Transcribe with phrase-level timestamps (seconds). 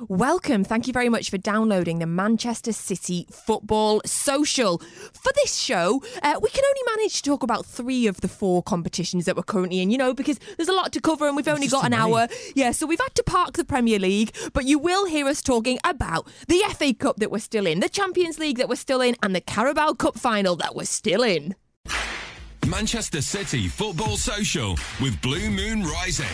[0.00, 0.64] Welcome.
[0.64, 4.78] Thank you very much for downloading the Manchester City Football Social.
[4.78, 8.60] For this show, uh, we can only manage to talk about three of the four
[8.62, 11.46] competitions that we're currently in, you know, because there's a lot to cover and we've
[11.46, 12.26] only got an hour.
[12.56, 15.78] Yeah, so we've had to park the Premier League, but you will hear us talking
[15.84, 19.14] about the FA Cup that we're still in, the Champions League that we're still in,
[19.22, 21.54] and the Carabao Cup final that we're still in.
[22.66, 26.26] Manchester City Football Social with Blue Moon Rising.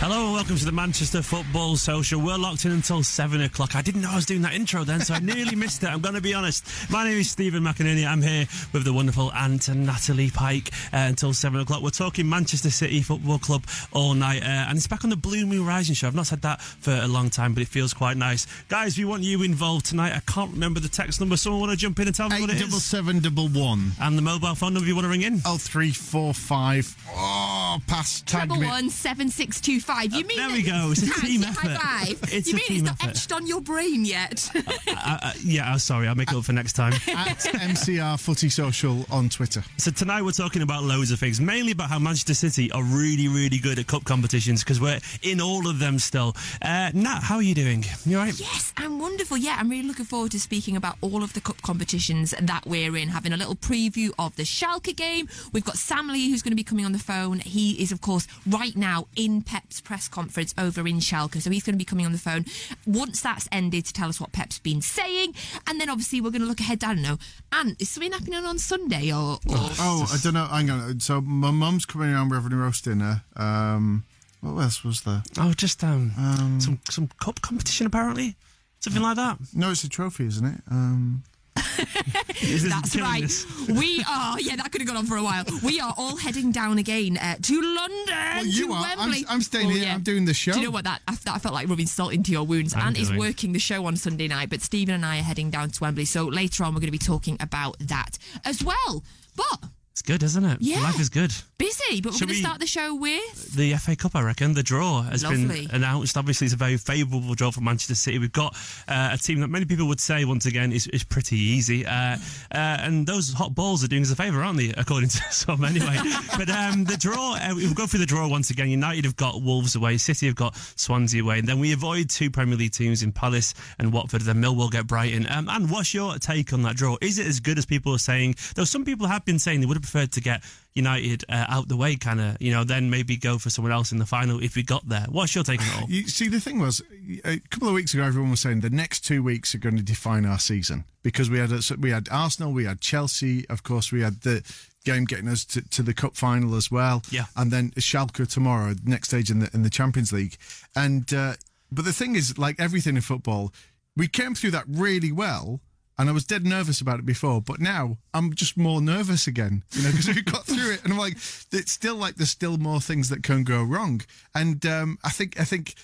[0.00, 2.22] Hello and welcome to the Manchester Football Social.
[2.22, 3.76] We're locked in until seven o'clock.
[3.76, 5.90] I didn't know I was doing that intro then, so I nearly missed it.
[5.90, 6.64] I'm going to be honest.
[6.90, 8.06] My name is Stephen McInerney.
[8.08, 11.82] I'm here with the wonderful Ant Natalie Pike uh, until seven o'clock.
[11.82, 15.44] We're talking Manchester City Football Club all night, uh, and it's back on the Blue
[15.44, 16.06] Moon Rising show.
[16.06, 18.46] I've not said that for a long time, but it feels quite nice.
[18.68, 20.14] Guys, we want you involved tonight.
[20.16, 21.36] I can't remember the text number.
[21.36, 22.84] Someone want to jump in and tell me Eight what it double is?
[22.86, 23.92] seven double one.
[24.00, 25.42] And the mobile phone number you want to ring in?
[25.44, 26.96] Oh three four five.
[27.14, 28.66] Oh, pass tag Triple me.
[28.66, 29.89] one seven six two five.
[29.98, 30.90] You mean there that- we go.
[30.92, 32.10] It's a High team five.
[32.12, 32.32] effort.
[32.32, 33.10] It's you a mean team it's not effort.
[33.16, 34.48] etched on your brain yet?
[34.54, 36.06] Uh, uh, yeah, oh, sorry.
[36.08, 36.92] I'll make it up for next time.
[37.08, 39.62] At MCR Footy Social on Twitter.
[39.78, 43.28] So tonight we're talking about loads of things, mainly about how Manchester City are really,
[43.28, 46.34] really good at cup competitions because we're in all of them still.
[46.62, 47.84] Uh, Nat, how are you doing?
[48.06, 48.38] You all right?
[48.38, 49.36] Yes, I'm wonderful.
[49.36, 52.96] Yeah, I'm really looking forward to speaking about all of the cup competitions that we're
[52.96, 55.28] in, having a little preview of the Schalke game.
[55.52, 57.40] We've got Sam Lee who's going to be coming on the phone.
[57.40, 61.62] He is, of course, right now in Pep's press conference over in Schalke, so he's
[61.64, 62.44] going to be coming on the phone
[62.86, 65.34] once that's ended to tell us what Pep's been saying.
[65.66, 66.82] And then obviously we're going to look ahead.
[66.84, 67.18] I don't know.
[67.52, 69.34] And is something happening on Sunday or?
[69.34, 70.46] or Oh, I don't know.
[70.46, 71.00] Hang on.
[71.00, 72.28] So my mum's coming around.
[72.30, 73.22] We're having a roast dinner.
[73.36, 74.04] Um,
[74.40, 75.22] what else was there?
[75.38, 76.12] Oh, just um,
[76.60, 78.36] some some cup competition apparently,
[78.78, 79.38] something like that.
[79.54, 80.60] No, it's a trophy, isn't it?
[80.70, 83.30] Um, Is this That's right.
[83.68, 84.40] We are.
[84.40, 85.44] Yeah, that could have gone on for a while.
[85.64, 88.06] We are all heading down again uh, to London.
[88.08, 88.86] well, you to are.
[88.86, 89.24] I'm, Wembley.
[89.28, 89.86] I'm staying Well, here.
[89.86, 89.94] yeah.
[89.94, 90.52] I'm doing the show.
[90.52, 90.84] Do you know what?
[90.84, 92.74] That I, that I felt like rubbing salt into your wounds.
[92.74, 95.50] I'm Ant is working the show on Sunday night, but Stephen and I are heading
[95.50, 96.04] down to Wembley.
[96.04, 99.04] So later on, we're going to be talking about that as well.
[99.36, 100.58] But It's good, isn't it?
[100.60, 100.80] Yeah.
[100.82, 101.32] Life is good.
[101.58, 102.00] busy.
[102.00, 103.54] But we're Shall going to we- start the show with.
[103.56, 105.66] The FA Cup, I reckon, the draw has Lovely.
[105.66, 106.16] been announced.
[106.16, 108.18] Obviously, it's a very favourable draw for Manchester City.
[108.18, 108.54] We've got
[108.88, 111.84] uh, a team that many people would say, once again, is, is pretty easy.
[111.84, 112.16] Uh, uh,
[112.54, 114.72] and those hot balls are doing us a favour, aren't they?
[114.76, 115.98] According to some, anyway.
[116.38, 118.70] but um, the draw, uh, we'll go through the draw once again.
[118.70, 121.40] United have got Wolves away, City have got Swansea away.
[121.40, 124.22] And then we avoid two Premier League teams in Palace and Watford.
[124.22, 125.26] Then Millwall get Brighton.
[125.28, 126.96] Um, and what's your take on that draw?
[127.02, 128.36] Is it as good as people are saying?
[128.54, 130.42] Though some people have been saying they would have preferred to get
[130.74, 133.90] United uh, out the way, kind of, you know, then maybe go for someone else
[133.92, 135.06] in the final if we got there.
[135.08, 135.90] What's your take on it all?
[135.90, 136.80] You see, the thing was,
[137.24, 139.82] a couple of weeks ago, everyone was saying the next two weeks are going to
[139.82, 144.00] define our season because we had we had Arsenal, we had Chelsea, of course, we
[144.02, 144.42] had the
[144.84, 147.24] game getting us to, to the cup final as well, Yeah.
[147.36, 150.36] and then Schalke tomorrow, next stage in the in the Champions League,
[150.76, 151.34] and uh,
[151.72, 153.52] but the thing is, like everything in football,
[153.96, 155.60] we came through that really well.
[156.00, 159.62] And I was dead nervous about it before, but now I'm just more nervous again,
[159.72, 161.18] you know, because we got through it, and I'm like,
[161.52, 164.00] it's still like there's still more things that can go wrong,
[164.34, 165.74] and um, I think I think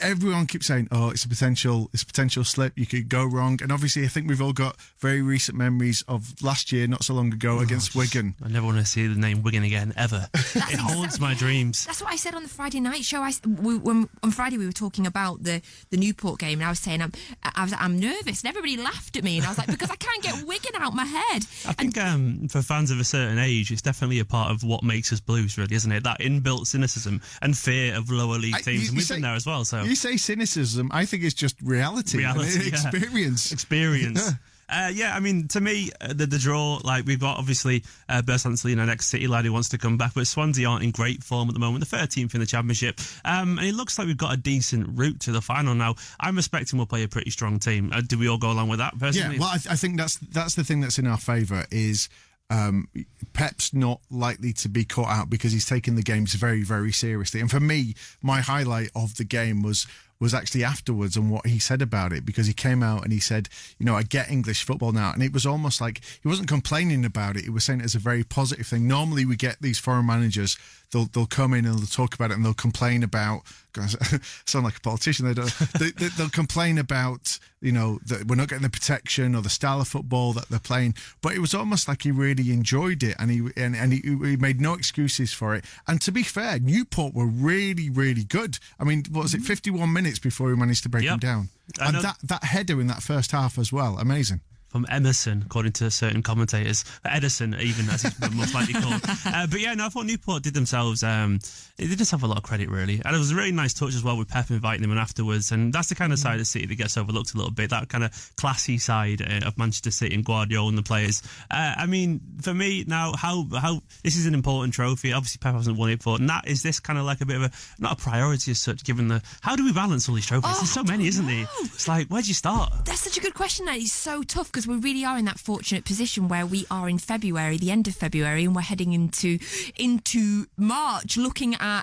[0.00, 2.72] everyone keeps saying, "Oh, it's a potential, it's a potential slip.
[2.78, 6.40] You could go wrong." And obviously, I think we've all got very recent memories of
[6.42, 8.34] last year, not so long ago, against Wigan.
[8.44, 10.28] I never want to see the name Wigan again ever.
[10.34, 11.84] it haunts my dreams.
[11.84, 13.22] That's what I said on the Friday night show.
[13.22, 16.70] I we, when, on Friday we were talking about the, the Newport game, and I
[16.70, 17.12] was saying I'm
[17.42, 19.96] I was I'm nervous, and everybody laughed at me, and I was like because I
[19.96, 21.42] can't get Wigan out of my head.
[21.66, 24.82] I think um, for fans of a certain age, it's definitely a part of what
[24.84, 26.04] makes us blues, really, isn't it?
[26.04, 28.82] That inbuilt cynicism and fear of lower league I- teams.
[28.82, 29.64] you- and we've say- been there as well.
[29.64, 30.88] So You say cynicism.
[30.92, 32.88] I think it's just reality, reality, yeah.
[32.88, 33.52] experience.
[33.52, 34.30] experience.
[34.74, 38.22] Uh, yeah, I mean, to me, uh, the, the draw, like, we've got obviously uh,
[38.22, 41.22] Bersant Celina, next City lad who wants to come back, but Swansea aren't in great
[41.22, 41.86] form at the moment.
[41.86, 42.98] The 13th in the Championship.
[43.22, 45.96] Um, and it looks like we've got a decent route to the final now.
[46.20, 47.92] I'm expecting we'll play a pretty strong team.
[47.92, 49.38] Uh, do we all go along with that, Yeah, personally?
[49.38, 52.08] well, I, th- I think that's that's the thing that's in our favour is
[52.52, 52.88] um,
[53.32, 57.40] Pep's not likely to be caught out because he's taking the games very, very seriously.
[57.40, 59.86] And for me, my highlight of the game was
[60.20, 63.18] was actually afterwards and what he said about it because he came out and he
[63.18, 66.46] said, you know, I get English football now, and it was almost like he wasn't
[66.46, 67.42] complaining about it.
[67.42, 68.86] He was saying it as a very positive thing.
[68.86, 70.56] Normally, we get these foreign managers.
[70.92, 73.42] They'll, they'll come in and they'll talk about it and they'll complain about.
[73.72, 73.96] Guys,
[74.46, 75.24] sound like a politician.
[75.24, 75.50] They don't.
[75.78, 79.48] They, they, they'll complain about you know that we're not getting the protection or the
[79.48, 80.94] style of football that they're playing.
[81.22, 84.36] But it was almost like he really enjoyed it and he and, and he, he
[84.36, 85.64] made no excuses for it.
[85.88, 88.58] And to be fair, Newport were really really good.
[88.78, 89.38] I mean, what was it?
[89.38, 89.46] Mm-hmm.
[89.46, 91.12] Fifty one minutes before he managed to break Yep.
[91.12, 91.48] them down.
[91.80, 94.42] And that that header in that first half as well, amazing.
[94.72, 96.84] From Emerson, according to certain commentators.
[97.04, 99.02] Ederson, even as he's most likely called.
[99.24, 101.02] Uh, but yeah, no, I thought Newport did themselves.
[101.02, 101.38] Um,
[101.76, 103.72] they did just have a lot of credit, really, and it was a really nice
[103.72, 105.52] touch as well with Pep inviting them in afterwards.
[105.52, 107.70] And that's the kind of side of the City that gets overlooked a little bit.
[107.70, 111.22] That kind of classy side uh, of Manchester City and Guardiola and the players.
[111.50, 115.12] Uh, I mean, for me now, how how this is an important trophy.
[115.12, 116.16] Obviously, Pep hasn't won it before.
[116.16, 118.60] And that is this kind of like a bit of a not a priority as
[118.60, 118.84] such.
[118.84, 120.50] Given the how do we balance all these trophies?
[120.52, 121.46] Oh, There's so many, isn't there?
[121.62, 122.72] It's like where do you start?
[122.84, 123.66] That's such a good question.
[123.66, 126.88] That is so tough because we really are in that fortunate position where we are
[126.88, 129.38] in February, the end of February, and we're heading into
[129.76, 131.82] into March, looking at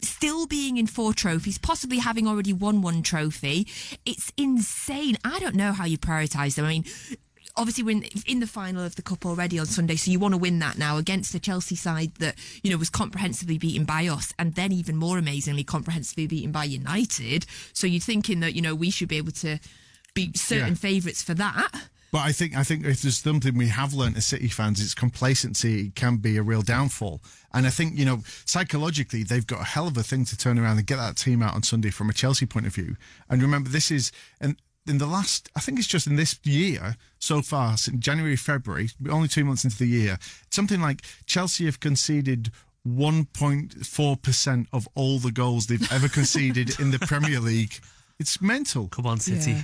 [0.00, 3.66] still being in four trophies, possibly having already won one trophy.
[4.04, 5.16] It's insane.
[5.24, 6.64] I don't know how you prioritise them.
[6.64, 6.84] I mean.
[7.56, 10.34] Obviously, we're in, in the final of the cup already on Sunday, so you want
[10.34, 14.08] to win that now against the Chelsea side that you know was comprehensively beaten by
[14.08, 17.46] us, and then even more amazingly comprehensively beaten by United.
[17.72, 19.60] So you're thinking that you know we should be able to
[20.14, 20.74] be certain Yeah.
[20.74, 21.88] favourites for that.
[22.12, 24.94] But I think I think if there's something we have learnt as City fans, it's
[24.94, 27.20] complacency can be a real downfall.
[27.52, 30.56] And I think you know psychologically they've got a hell of a thing to turn
[30.58, 32.96] around and get that team out on Sunday from a Chelsea point of view.
[33.28, 34.56] And remember, this is and
[34.86, 38.90] in the last I think it's just in this year so far, since January February,
[39.10, 40.18] only two months into the year,
[40.50, 42.52] something like Chelsea have conceded.
[42.86, 47.80] 1.4 percent of all the goals they've ever conceded in the Premier League.
[48.20, 48.86] It's mental.
[48.88, 49.54] Come on, City.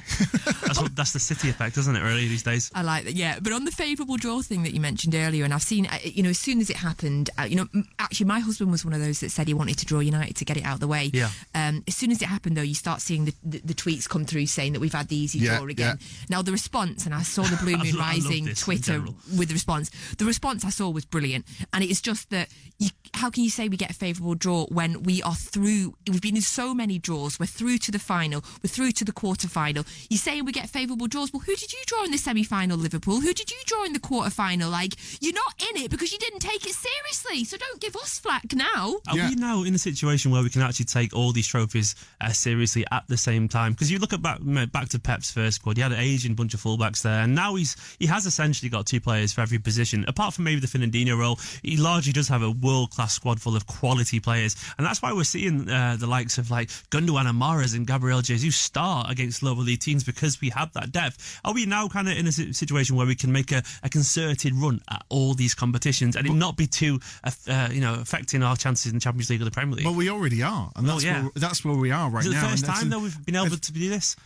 [0.66, 2.02] that's what, that's the City effect, isn't it?
[2.02, 2.68] Really, these days.
[2.74, 3.38] I like that, yeah.
[3.40, 6.24] But on the favourable draw thing that you mentioned earlier, and I've seen, uh, you
[6.24, 7.66] know, as soon as it happened, uh, you know,
[8.00, 10.44] actually, my husband was one of those that said he wanted to draw United to
[10.44, 11.10] get it out of the way.
[11.14, 11.30] Yeah.
[11.54, 14.24] Um, as soon as it happened, though, you start seeing the, the, the tweets come
[14.24, 16.00] through saying that we've had the easy Yeah, draw again.
[16.28, 19.00] Now, the response, and I saw the Blue Moon lo- I love Rising Twitter
[19.38, 19.90] with the response.
[20.18, 22.48] The response I saw was brilliant, and it is just that
[22.80, 22.88] you,
[23.20, 25.94] how can you say we get a favourable draw when we are through?
[26.08, 27.38] We've been in so many draws.
[27.38, 28.42] We're through to the final.
[28.62, 29.84] We're through to the quarter final.
[30.08, 31.30] You're saying we get favourable draws.
[31.32, 32.78] Well, who did you draw in the semi final?
[32.78, 33.20] Liverpool.
[33.20, 34.70] Who did you draw in the quarter final?
[34.70, 37.44] Like you're not in it because you didn't take it seriously.
[37.44, 38.96] So don't give us flack now.
[39.06, 39.28] Are Yeah.
[39.28, 42.84] we now in a situation where we can actually take all these trophies uh, seriously
[42.90, 43.72] at the same time?
[43.72, 44.38] Because you look at back
[44.72, 47.54] back to Pep's first squad, he had an aging bunch of fullbacks there, and now
[47.56, 50.04] he's he has essentially got two players for every position.
[50.08, 53.56] Apart from maybe the Fernandinho role, he largely does have a world class squad full
[53.56, 57.40] of quality players, and that's why we're seeing uh, the likes of like Gundogan and
[57.40, 61.40] Mahrez and Gabriel Jesus start against lower league teams because we have that depth.
[61.44, 64.54] Are we now kind of in a situation where we can make a, a concerted
[64.54, 68.56] run at all these competitions and it not be too uh, you know affecting our
[68.56, 69.86] chances in the Champions League or the Premier League?
[69.86, 71.22] Well, we already are, and that's yeah.
[71.22, 72.30] where, that's where we are right now.
[72.30, 74.16] Is it the first time though we've been able to do this?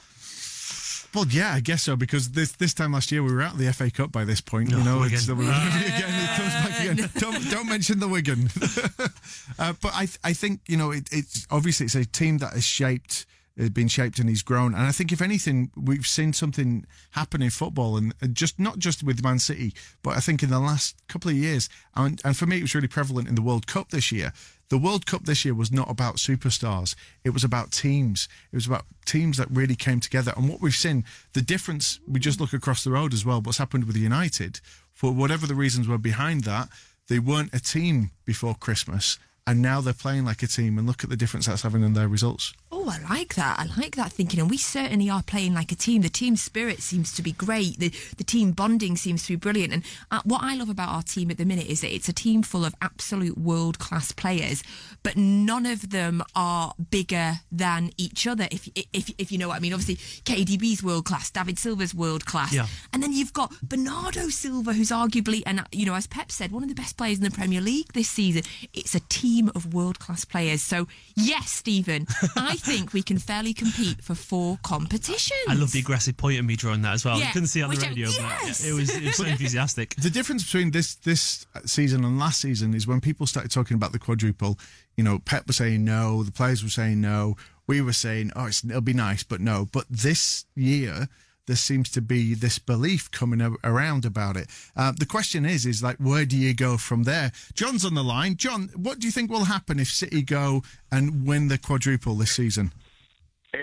[1.14, 3.59] Well, yeah, I guess so because this this time last year we were out of
[3.59, 4.71] the FA Cup by this point.
[4.71, 5.14] You Oh, know, Wigan.
[5.14, 7.11] it's, again, it comes back again.
[7.18, 8.49] Don't don't mention the Wigan.
[9.59, 12.64] uh, but I I think you know it, it's obviously it's a team that has
[12.64, 13.26] shaped.
[13.56, 17.40] Has been shaped and he's grown, and I think if anything, we've seen something happen
[17.40, 20.59] in football, and and just not just with Man City, but I think in the
[20.59, 23.68] last couple of years, and, and for me, it was really prevalent in the World
[23.68, 24.33] Cup this year.
[24.71, 26.94] The World Cup this year was not about superstars.
[27.23, 28.28] It was about teams.
[28.50, 30.33] It was about teams that really came together.
[30.37, 33.59] And what we've seen, the difference, we just look across the road as well, what's
[33.59, 34.61] happened with United,
[34.92, 36.68] for whatever the reasons were behind that,
[37.09, 39.18] they weren't a team before Christmas.
[39.47, 41.93] And now they're playing like a team, and look at the difference that's having in
[41.93, 42.55] their results.
[42.73, 43.59] Oh, I like that.
[43.59, 44.41] I like that thinking.
[44.41, 46.01] And we certainly are playing like a team.
[46.01, 47.79] The team spirit seems to be great.
[47.79, 49.73] The, the team bonding seems to be brilliant.
[49.73, 52.13] And uh, what I love about our team at the minute is that it's a
[52.13, 54.63] team full of absolute world class players,
[55.03, 58.49] but none of them are bigger than each other.
[58.51, 59.75] If, if, if you know what I mean.
[59.75, 62.55] Obviously, KDB's world class, David Silva's world class.
[62.55, 62.67] Yeah.
[62.95, 66.51] And then you've got Bernardo Silva, who's arguably, and uh, you know, as Pep said,
[66.51, 68.43] one of the best players in the Premier League this season.
[68.73, 70.62] It's a team of world class players.
[70.62, 70.87] So,
[71.17, 75.41] yes, Stephen, I think we can fairly compete for four competitions.
[75.49, 77.19] I love the aggressive point of me drawing that as well.
[77.19, 78.62] Yeah, I couldn't see it on the which I- radio, yes!
[78.62, 79.95] but it was, it was so enthusiastic.
[80.05, 83.93] The difference between this this season and last season is when people started talking about
[83.93, 84.59] the quadruple.
[84.97, 87.37] You know, Pep was saying no, the players were saying no,
[87.67, 89.67] we were saying, oh, it's, it'll be nice, but no.
[89.73, 91.09] But this year,
[91.47, 94.49] there seems to be this belief coming a- around about it.
[94.77, 97.33] Uh, the question is, is like, where do you go from there?
[97.55, 98.37] John's on the line.
[98.37, 102.33] John, what do you think will happen if City go and win the quadruple this
[102.33, 102.73] season?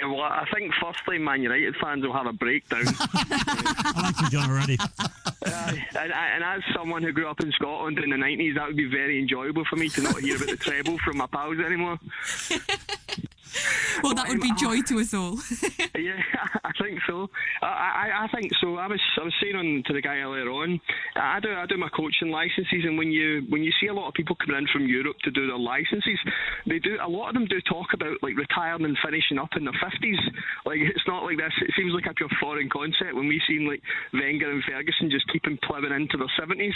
[0.03, 2.83] Well, I think firstly, Man United fans will have a breakdown.
[2.99, 4.77] I like you, John, already.
[4.79, 8.77] Uh, and, and as someone who grew up in Scotland in the 90s, that would
[8.77, 11.99] be very enjoyable for me to not hear about the treble from my pals anymore.
[14.03, 15.39] well, that would be joy to us all.
[16.01, 16.17] Yeah,
[16.63, 17.29] I think so.
[17.61, 18.77] I, I, I think so.
[18.77, 20.79] I was I was saying on to the guy earlier on.
[21.15, 24.07] I do I do my coaching licenses, and when you when you see a lot
[24.07, 26.17] of people coming in from Europe to do their licenses,
[26.65, 29.65] they do a lot of them do talk about like retiring and finishing up in
[29.65, 30.19] their fifties.
[30.71, 31.51] Like it's not like this.
[31.59, 35.27] It seems like a pure foreign concept when we seen like Wenger and Ferguson just
[35.27, 36.73] keeping plowing into their seventies,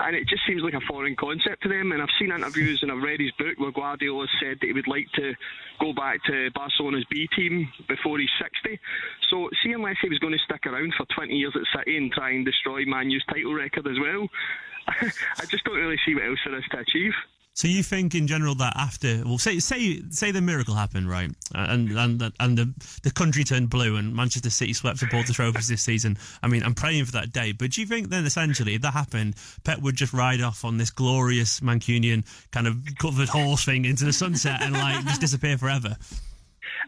[0.00, 1.92] and it just seems like a foreign concept to them.
[1.92, 4.88] And I've seen interviews and I've read his book where Guardiola said that he would
[4.88, 5.34] like to
[5.78, 8.80] go back to Barcelona's B team before he's 60.
[9.28, 12.10] So, see, unless he was going to stick around for 20 years at City and
[12.10, 14.28] try and destroy Man U's title record as well,
[14.88, 17.12] I just don't really see what else there is to achieve.
[17.56, 21.30] So you think in general that after, well, say say say the miracle happened, right,
[21.54, 25.66] uh, and and and the the country turned blue and Manchester City swept the trophies
[25.66, 26.18] this season.
[26.42, 27.52] I mean, I'm praying for that day.
[27.52, 30.76] But do you think then essentially, if that happened, Pep would just ride off on
[30.76, 35.56] this glorious Mancunian kind of covered horse thing into the sunset and like just disappear
[35.56, 35.96] forever?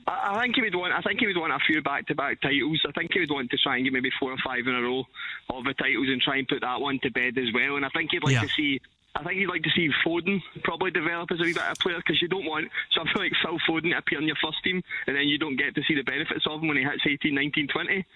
[0.06, 0.92] I I think he would want.
[0.92, 2.82] I think he would want a few back-to-back titles.
[2.86, 4.82] I think he would want to try and get maybe four or five in a
[4.82, 5.04] row
[5.48, 7.76] of the titles and try and put that one to bed as well.
[7.76, 8.42] And I think he'd like Yeah.
[8.42, 8.80] to see.
[9.14, 11.96] I think he'd like to see Foden probably develop as a wee bit of player
[11.96, 15.16] because you don't want something like Phil Foden to appear in your first team and
[15.16, 17.68] then you don't get to see the benefits of him when he hits 18, 19,
[17.68, 18.06] 20.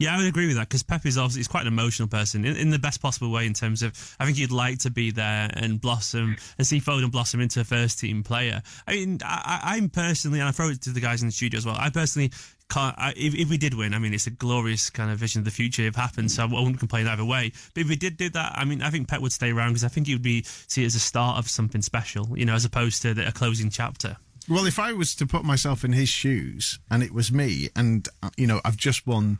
[0.00, 2.46] Yeah, I would agree with that because Pep is obviously he's quite an emotional person
[2.46, 3.44] in, in the best possible way.
[3.44, 7.12] In terms of, I think he'd like to be there and blossom and see Foden
[7.12, 8.62] blossom into a first team player.
[8.86, 11.58] I mean, I, I'm personally, and I throw it to the guys in the studio
[11.58, 11.76] as well.
[11.78, 12.32] I personally
[12.70, 12.94] can't.
[12.98, 15.44] I, if, if we did win, I mean, it's a glorious kind of vision of
[15.44, 16.34] the future if it happens.
[16.34, 17.52] So I wouldn't complain either way.
[17.74, 19.84] But if we did do that, I mean, I think Pep would stay around because
[19.84, 22.54] I think he would be see it as a start of something special, you know,
[22.54, 24.16] as opposed to the, a closing chapter.
[24.48, 28.08] Well, if I was to put myself in his shoes and it was me, and
[28.22, 29.38] uh, you know, I've just won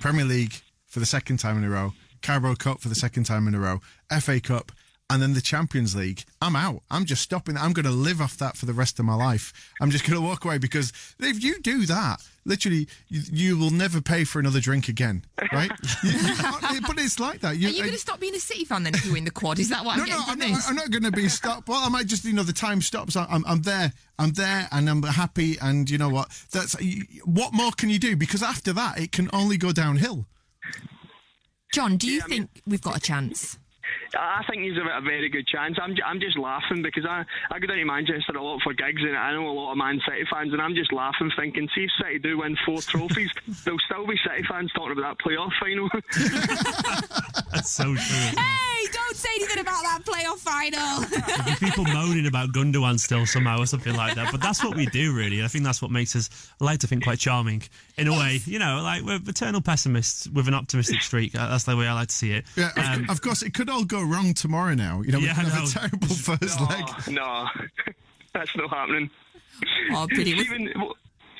[0.00, 0.54] Premier League
[0.86, 3.60] for the second time in a row, Carabao Cup for the second time in a
[3.60, 3.80] row,
[4.20, 4.72] FA Cup,
[5.08, 6.82] and then the Champions League, I'm out.
[6.90, 7.56] I'm just stopping.
[7.56, 9.52] I'm going to live off that for the rest of my life.
[9.80, 13.70] I'm just going to walk away because if you do that, literally, you, you will
[13.70, 15.70] never pay for another drink again, right?
[16.02, 16.10] You-
[16.74, 17.56] you but it's like that.
[17.56, 19.30] You, Are you going to stop being a City fan then if you win the
[19.30, 19.58] quad?
[19.60, 20.68] Is that what no, I'm no, getting I'm not.
[20.68, 21.68] I'm not going to be stopped.
[21.68, 23.14] Well, I might just, you know, the time stops.
[23.16, 23.92] I'm, I'm there.
[24.18, 25.56] I'm there, and I'm happy.
[25.60, 26.28] And you know what?
[26.50, 26.76] That's
[27.24, 28.16] what more can you do?
[28.16, 30.26] Because after that, it can only go downhill.
[31.72, 33.58] John, do you think we've got a chance?
[34.18, 35.76] I think he's a, a very good chance.
[35.82, 39.02] I'm, I'm just laughing because I, I go down to Manchester a lot for gigs
[39.02, 41.84] and I know a lot of Man City fans and I'm just laughing thinking, see
[41.84, 43.30] if City do win four trophies,
[43.64, 45.88] there'll still be City fans talking about that playoff final.
[47.52, 47.94] That's so true.
[47.96, 51.00] Hey, don't say anything about that playoff final.
[51.44, 54.30] There'd be people moaning about Gundogan still somehow or something like that.
[54.30, 55.42] But that's what we do, really.
[55.42, 56.28] I think that's what makes us,
[56.60, 57.62] I like to think, quite charming
[57.96, 58.40] in a way.
[58.44, 61.32] You know, like we're eternal pessimists with an optimistic streak.
[61.32, 62.44] That's the way I like to see it.
[62.56, 64.74] Yeah, of, Um, of course, it could all go wrong tomorrow.
[64.74, 65.64] Now, you know, we Yeah, could have know.
[65.64, 66.84] a terrible first leg.
[67.10, 67.46] no,
[68.34, 69.10] that's not happening.
[69.92, 70.40] oh, brilliant.
[70.42, 70.72] See when,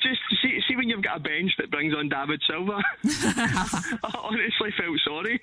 [0.03, 2.81] just see, see when you've got a bench that brings on David Silva.
[3.03, 5.41] I honestly felt sorry.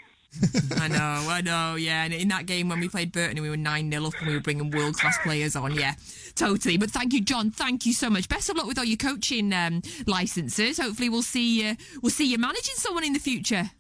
[0.81, 2.03] I know, I know, yeah.
[2.05, 4.27] And in that game when we played Burton and we were 9 0 up and
[4.27, 5.95] we were bringing world class players on, yeah,
[6.35, 6.77] totally.
[6.77, 7.53] But thank you, John.
[7.53, 8.29] Thank you so much.
[8.29, 10.79] Best of luck with all your coaching um, licenses.
[10.79, 13.71] Hopefully, we'll see, uh, we'll see you managing someone in the future.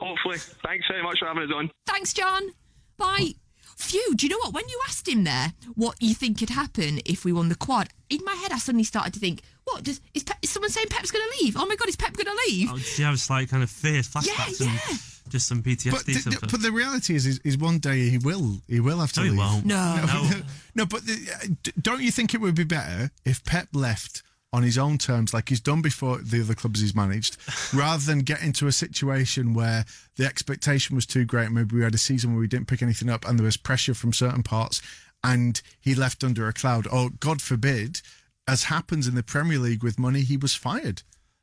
[0.00, 0.38] Hopefully.
[0.64, 1.70] Thanks very much for having us on.
[1.86, 2.50] Thanks, John.
[2.96, 3.34] Bye.
[3.76, 4.52] Phew, do you know what?
[4.54, 7.88] When you asked him there what you think could happen if we won the quad,
[8.10, 10.88] in my head I suddenly started to think, what, does, is, Pep, is someone saying
[10.90, 11.56] Pep's going to leave?
[11.56, 12.68] Oh my God, is Pep going to leave?
[12.70, 14.96] oh, do you have a slight kind of fear, flashbacks, Yeah, and yeah.
[15.30, 16.50] just some PTSD But the, stuff?
[16.50, 19.24] but the reality is, is, is one day he will, he will have to no,
[19.24, 19.38] he leave.
[19.38, 19.64] won't.
[19.64, 20.02] No.
[20.06, 20.30] no.
[20.74, 24.22] No, but the, uh, d- don't you think it would be better if Pep left
[24.52, 27.36] on his own terms, like he's done before the other clubs he's managed,
[27.74, 29.84] rather than get into a situation where
[30.16, 31.50] the expectation was too great.
[31.50, 33.94] Maybe we had a season where we didn't pick anything up and there was pressure
[33.94, 34.82] from certain parts
[35.22, 36.86] and he left under a cloud.
[36.90, 38.00] Or, God forbid,
[38.48, 41.02] as happens in the Premier League with money, he was fired.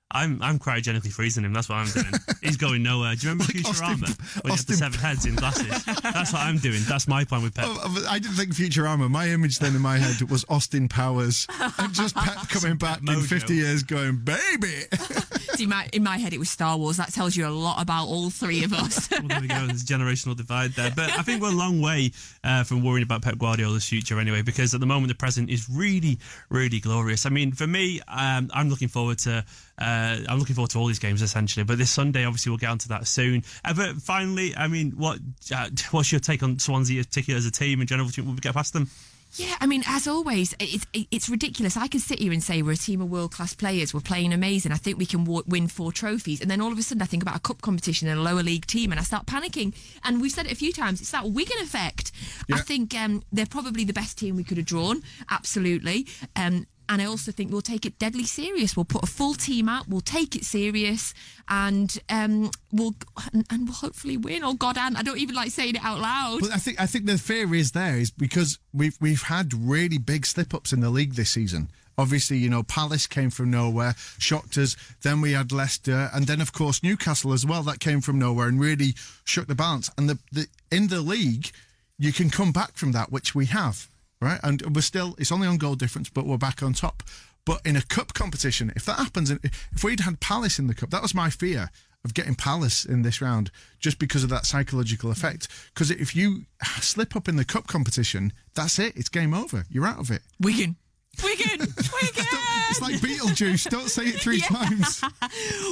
[0.09, 1.51] I'm I'm cryogenically freezing him.
[1.53, 2.13] That's what I'm doing.
[2.41, 3.13] He's going nowhere.
[3.15, 5.83] Do you remember Like Futurama Austin- when he had the seven heads in glasses?
[5.85, 6.79] That's what I'm doing.
[6.87, 7.65] That's my plan with Pep.
[7.67, 9.09] Oh, I didn't think Futurama.
[9.09, 11.45] My image then in my head was Austin Powers
[11.77, 14.83] and just Pep coming back in 50 years going, baby.
[15.55, 16.97] See, my, in my head, it was Star Wars.
[16.97, 19.09] That tells you a lot about all three of us.
[19.11, 19.65] well, there we go.
[19.67, 20.91] There's a generational divide there.
[20.95, 22.11] But I think we're a long way
[22.43, 25.67] uh, from worrying about Pep Guardiola's future anyway, because at the moment the present is
[25.69, 27.25] really, really glorious.
[27.25, 29.43] I mean, for me, um, I'm looking forward to.
[29.79, 32.69] Uh, I'm looking forward to all these games essentially, but this Sunday, obviously, we'll get
[32.69, 33.43] onto that soon.
[33.63, 35.19] Uh, but finally, I mean, what
[35.53, 38.07] uh, what's your take on Swansea, particularly as a team in general?
[38.07, 38.89] Do you think we'll get past them?
[39.36, 41.77] Yeah, I mean, as always, it's it's ridiculous.
[41.77, 43.93] I can sit here and say we're a team of world class players.
[43.93, 44.72] We're playing amazing.
[44.72, 47.05] I think we can w- win four trophies, and then all of a sudden, I
[47.05, 49.75] think about a cup competition and a lower league team, and I start panicking.
[50.03, 51.01] And we've said it a few times.
[51.01, 52.12] It's that Wigan effect.
[52.51, 55.03] I think um, they're probably the best team we could have drawn.
[55.29, 56.07] Absolutely.
[56.36, 58.75] Um, and I also think we'll take it deadly serious.
[58.75, 59.88] We'll put a full team out.
[59.88, 61.13] We'll take it serious,
[61.50, 62.96] and um, we'll
[63.34, 64.44] and, and we'll hopefully win.
[64.44, 66.39] Oh God, Anne, I don't even like saying it out loud.
[66.41, 69.98] But I think I think the fear is there is because we've we've had really
[69.98, 71.70] big slip ups in the league this season.
[72.00, 74.75] Obviously, you know, Palace came from nowhere, shocked us.
[75.01, 77.63] Then we had Leicester, and then of course Newcastle as well.
[77.63, 79.89] That came from nowhere and really shook the balance.
[79.98, 81.50] And the, the in the league,
[81.98, 83.89] you can come back from that, which we have,
[84.21, 84.39] right?
[84.43, 87.03] And we're still it's only on goal difference, but we're back on top.
[87.45, 90.89] But in a cup competition, if that happens, if we'd had Palace in the cup,
[90.89, 91.69] that was my fear
[92.03, 95.47] of getting Palace in this round just because of that psychological effect.
[95.74, 96.45] Because if you
[96.81, 98.97] slip up in the cup competition, that's it.
[98.97, 99.65] It's game over.
[99.69, 100.21] You're out of it.
[100.39, 100.75] We can
[101.24, 102.37] Wigan, Wigan, Wigan.
[102.69, 103.69] It's like Beetlejuice.
[103.69, 105.01] Don't say it three times.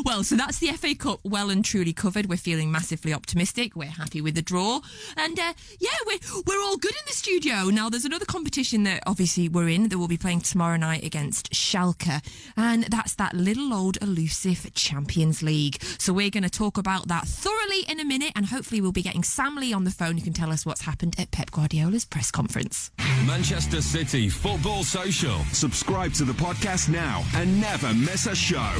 [0.03, 2.27] Well, so that's the FA Cup well and truly covered.
[2.27, 3.75] We're feeling massively optimistic.
[3.75, 4.81] We're happy with the draw,
[5.17, 7.65] and uh, yeah, we're we're all good in the studio.
[7.65, 11.51] Now, there's another competition that obviously we're in that we'll be playing tomorrow night against
[11.53, 12.21] Schalke,
[12.57, 15.81] and that's that little old elusive Champions League.
[15.97, 19.01] So we're going to talk about that thoroughly in a minute, and hopefully we'll be
[19.01, 22.05] getting Sam Lee on the phone who can tell us what's happened at Pep Guardiola's
[22.05, 22.91] press conference.
[23.25, 25.39] Manchester City Football Social.
[25.51, 28.73] Subscribe to the podcast now and never miss a show.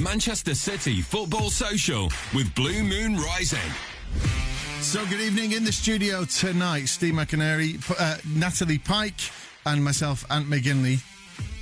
[0.00, 3.58] Manchester City Football Social with Blue Moon Rising.
[4.80, 6.86] So, good evening in the studio tonight.
[6.86, 9.20] Steve McInerney, uh, Natalie Pike,
[9.66, 11.00] and myself, Ant McGinley.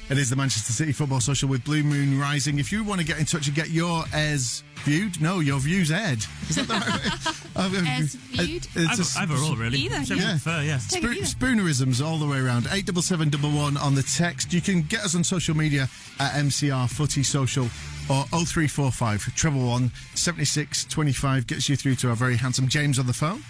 [0.08, 2.60] It is the Manchester City Football Social with Blue Moon Rising.
[2.60, 5.90] If you want to get in touch and get your airs viewed, no, your views
[5.90, 6.24] aired.
[6.48, 7.88] Is that the right way?
[7.88, 8.68] Airs viewed?
[8.76, 9.78] It's Either, a- either or, really.
[9.78, 10.30] Either, yeah.
[10.32, 10.78] prefer, yeah.
[10.88, 11.24] Take Spo- either.
[11.26, 12.68] spoonerisms all the way around.
[12.70, 14.52] Eight double seven double one on the text.
[14.52, 15.88] You can get us on social media
[16.20, 17.64] at MCR Footy Social
[18.08, 23.08] or 0345 treble one 76 25 gets you through to our very handsome James on
[23.08, 23.42] the phone,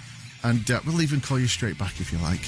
[0.43, 2.41] and uh, we'll even call you straight back if you like.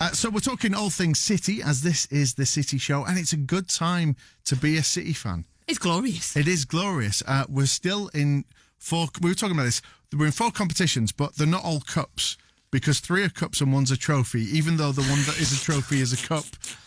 [0.00, 3.34] Uh, so we're talking all things City, as this is the City Show, and it's
[3.34, 5.44] a good time to be a City fan.
[5.68, 6.36] It's glorious.
[6.36, 7.22] It is glorious.
[7.26, 8.44] Uh, we're still in
[8.78, 9.08] four.
[9.20, 9.82] We were talking about this.
[10.16, 12.38] We're in four competitions, but they're not all cups
[12.70, 14.42] because three are cups and one's a trophy.
[14.56, 16.44] Even though the one that is a trophy is a cup,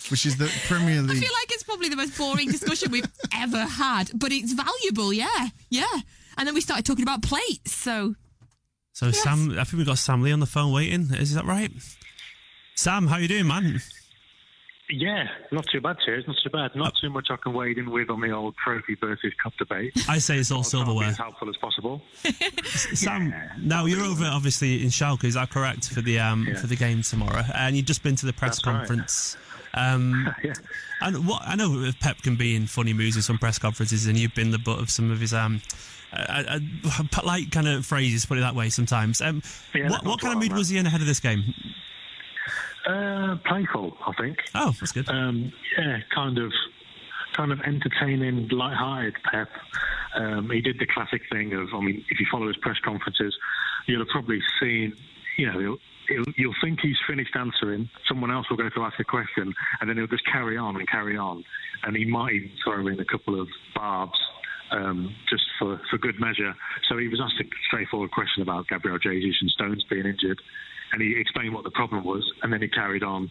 [0.09, 1.17] which is the Premier League.
[1.17, 5.13] I feel like it's probably the most boring discussion we've ever had, but it's valuable,
[5.13, 5.85] yeah, yeah.
[6.37, 8.15] And then we started talking about plates, so
[8.93, 11.09] So Sam, I think we've got Sam Lee on the phone waiting.
[11.13, 11.71] Is that right?
[12.75, 13.81] Sam, how you doing, man?
[14.89, 16.25] Yeah, not too bad, cheers.
[16.27, 16.75] Not too bad.
[16.75, 19.93] Not too much I can wade in with on the old trophy versus cup debate.
[20.09, 21.07] I say it's all I'll try and be silverware.
[21.09, 22.01] as helpful as possible.
[22.93, 25.23] Sam, now you're over obviously in Schalke.
[25.23, 26.59] Is that correct for the um Yeah.
[26.59, 27.43] for the game tomorrow?
[27.55, 28.77] And you've just been to the press That's right.
[28.87, 29.37] conference.
[29.75, 30.53] Um, yeah.
[31.01, 34.15] and what I know Pep can be in funny moods in some press conferences, and
[34.15, 35.61] you've been the butt of some of his um.
[36.15, 36.43] Uh,
[36.85, 38.69] uh, polite kind of phrases, put it that way.
[38.69, 39.41] Sometimes, um,
[39.73, 41.55] Yeah, what, what kind of mood long, was he in ahead of this game?
[42.87, 44.37] Uh, playful, I think.
[44.55, 45.09] Oh, that's good.
[45.09, 46.51] Um, yeah, kind of,
[47.33, 49.49] kind of entertaining, light-hearted Pep.
[50.15, 53.35] Um, he did the classic thing of, I mean, if you follow his press conferences,
[53.87, 54.93] you'll have probably seen,
[55.37, 55.59] you know,
[56.09, 57.89] he'll, you'll think he's finished answering.
[58.07, 60.87] Someone else will go to ask a question, and then he'll just carry on and
[60.89, 61.43] carry on,
[61.83, 64.19] and he might even throw in a couple of barbs.
[64.71, 66.55] Um, just for, for good measure.
[66.89, 70.41] So he was asked a straightforward question about Gabriel Jesus and Stones being injured,
[70.93, 73.29] and he explained what the problem was, and then he carried on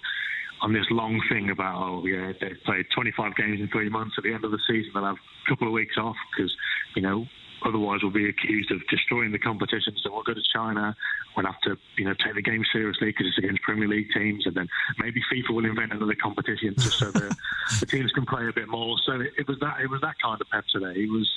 [0.61, 4.15] on this long thing about, oh, yeah, they've played 25 games in three months.
[4.17, 6.55] At the end of the season, they'll have a couple of weeks off because,
[6.95, 7.27] you know,
[7.67, 9.95] otherwise we'll be accused of destroying the competition.
[10.03, 10.95] So we'll go to China.
[11.37, 14.47] We'll have to, you know, take the game seriously because it's against Premier League teams,
[14.47, 17.35] and then maybe FIFA will invent another competition just so the,
[17.81, 18.97] the teams can play a bit more.
[19.05, 21.01] So it, it was that it was that kind of Pep today.
[21.01, 21.29] He was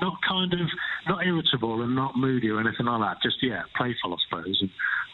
[0.00, 0.68] not kind of
[1.06, 3.22] not irritable and not moody or anything like that.
[3.22, 4.70] Just yeah, playful, I suppose, and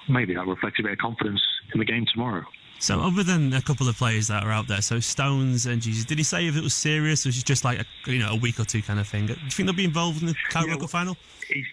[0.08, 1.42] maybe that reflects a bit of confidence
[1.72, 2.44] in the game tomorrow.
[2.80, 6.04] So, other than a couple of players that are out there, so Stones and Jesus,
[6.04, 8.30] did he say if it was serious or was it just like a, you know
[8.30, 9.26] a week or two kind of thing?
[9.26, 11.16] Do you think they'll be involved in the Carabao Yeah, final?
[11.48, 11.64] He,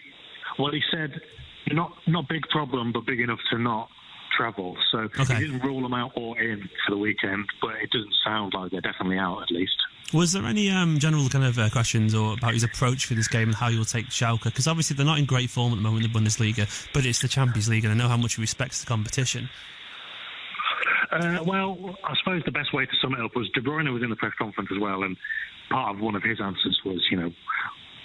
[0.57, 1.21] well, he said
[1.71, 3.89] not not big problem, but big enough to not
[4.35, 4.75] travel.
[4.91, 5.35] So Okay.
[5.35, 8.71] he didn't rule them out or in for the weekend, but it doesn't sound like
[8.71, 9.75] they're definitely out at least.
[10.13, 13.27] Was there any um, general kind of uh, questions or about his approach for this
[13.27, 14.43] game and how will take Schalke?
[14.43, 17.19] Because obviously they're not in great form at the moment in the Bundesliga, but it's
[17.19, 19.49] the Champions League, and I know how much he respects the competition.
[21.15, 24.03] Uh, well, I suppose the best way to sum it up was De Bruyne was
[24.03, 25.15] in the press conference as well, and
[25.69, 27.31] part of one of his answers was, you know,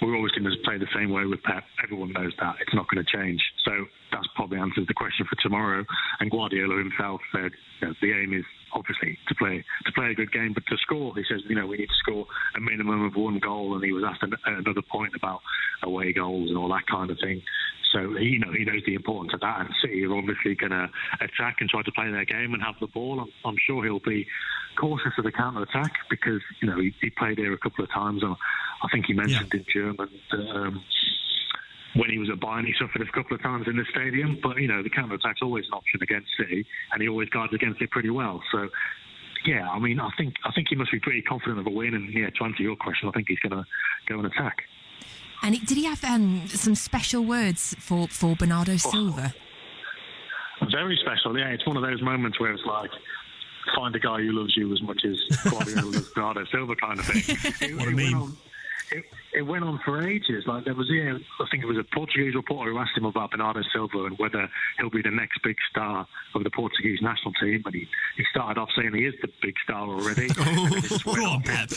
[0.01, 1.63] we're always going to play the same way with Pep.
[1.83, 3.39] Everyone knows that it's not going to change.
[3.65, 3.71] So
[4.11, 5.85] that's probably answers the question for tomorrow.
[6.19, 10.15] And Guardiola himself said you know, the aim is obviously to play to play a
[10.15, 11.13] good game, but to score.
[11.15, 13.75] He says, you know, we need to score a minimum of one goal.
[13.75, 15.41] And he was asked an, another point about
[15.83, 17.41] away goals and all that kind of thing.
[17.91, 19.59] So he, you know, he knows the importance of that.
[19.61, 22.75] And City are obviously going to attack and try to play their game and have
[22.79, 23.19] the ball.
[23.19, 24.27] I'm, I'm sure he'll be
[24.77, 27.91] cautious of the counter attack because you know he, he played here a couple of
[27.91, 28.23] times.
[28.23, 28.35] And
[28.83, 30.09] I think he mentioned in German.
[30.31, 30.83] Um,
[31.95, 34.39] when he was at Bayern, he suffered a couple of times in the stadium.
[34.41, 37.53] But you know, the counter attack's always an option against City, and he always guards
[37.53, 38.41] against it pretty well.
[38.51, 38.69] So,
[39.45, 41.93] yeah, I mean, I think I think he must be pretty confident of a win.
[41.93, 43.65] And yeah, to answer your question, I think he's going to
[44.07, 44.63] go and attack.
[45.43, 49.33] And it, did he have um, some special words for, for Bernardo Silva?
[50.71, 51.49] Very special, yeah.
[51.49, 52.91] It's one of those moments where it's like
[53.75, 57.05] find a guy who loves you as much as Guardiola loves Bernardo Silva kind of
[57.05, 57.23] thing.
[57.61, 58.37] It, What a it went meme.
[58.91, 60.45] It, it went on for ages.
[60.45, 63.31] Like there was, yeah, I think it was a Portuguese reporter who asked him about
[63.31, 67.61] Bernardo Silva and whether he'll be the next big star of the Portuguese national team.
[67.65, 70.29] And he, he started off saying he is the big star already.
[70.41, 71.43] And it just went Go on, on.
[71.43, 71.69] Pep.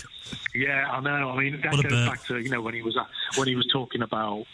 [0.54, 1.30] Yeah, I know.
[1.30, 3.04] I mean, that What goes back to you know when he was uh,
[3.36, 4.46] when he was talking about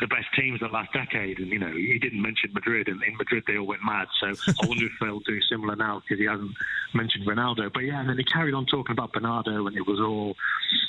[0.00, 3.02] the best teams of the last decade, and you know he didn't mention Madrid, and
[3.02, 4.08] in Madrid they all went mad.
[4.20, 6.52] So I wonder if they'll do similar now because he hasn't
[6.94, 7.72] mentioned Ronaldo.
[7.72, 10.36] But yeah, and then he carried on talking about Bernardo, and it was all,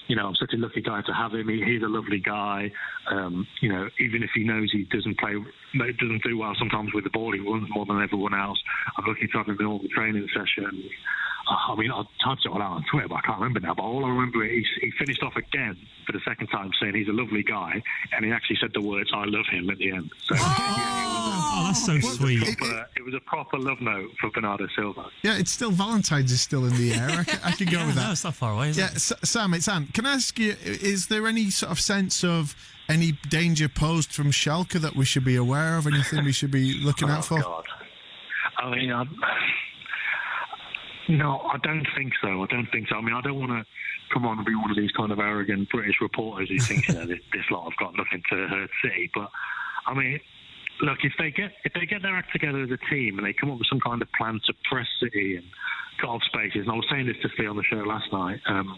[0.07, 1.47] you know, I'm such a lucky guy to have him.
[1.49, 2.71] He, he's a lovely guy.
[3.11, 5.33] Um, you know, even if he knows he doesn't play,
[5.77, 8.59] doesn't do well sometimes with the ball, he runs more than everyone else.
[8.97, 10.83] I'm lucky to have him in all the training sessions.
[11.49, 13.73] I mean, I typed it all out on Twitter, but I can't remember now.
[13.73, 17.07] But all I remember is he finished off again for the second time saying he's
[17.07, 17.81] a lovely guy,
[18.13, 20.09] and he actually said the words "I love him" at the end.
[20.25, 22.41] So Oh, oh that's so sweet.
[22.41, 25.05] it, was a proper, it was a proper love note for Bernardo Silva.
[25.23, 27.09] Yeah, it's still Valentine's is still in the air.
[27.09, 28.11] I can, I can go Yeah, with no, that.
[28.11, 28.95] it's not far away, is Yeah, it?
[28.95, 29.87] S- Sam, it's Anne.
[29.93, 32.55] Can I ask you, is there any sort of sense of
[32.89, 35.87] any danger posed from Schalke that we should be aware of?
[35.87, 37.39] Anything we should be looking oh, out for?
[37.39, 37.63] Oh, God.
[38.57, 39.03] I mean, I,
[41.09, 42.43] no, I don't think so.
[42.43, 42.95] I don't think so.
[42.95, 43.63] I mean, I don't want to
[44.13, 46.95] come on and be one of these kind of arrogant British reporters who thinks you
[46.95, 49.09] know, this, this lot have got nothing to hurt City.
[49.13, 49.29] But
[49.85, 50.19] I mean,
[50.81, 53.33] look, if they get if they get their act together as a team and they
[53.33, 55.45] come up with some kind of plan to press City and
[56.01, 58.39] cut off spaces, and I was saying this to Steve on the show last night.
[58.47, 58.77] Um,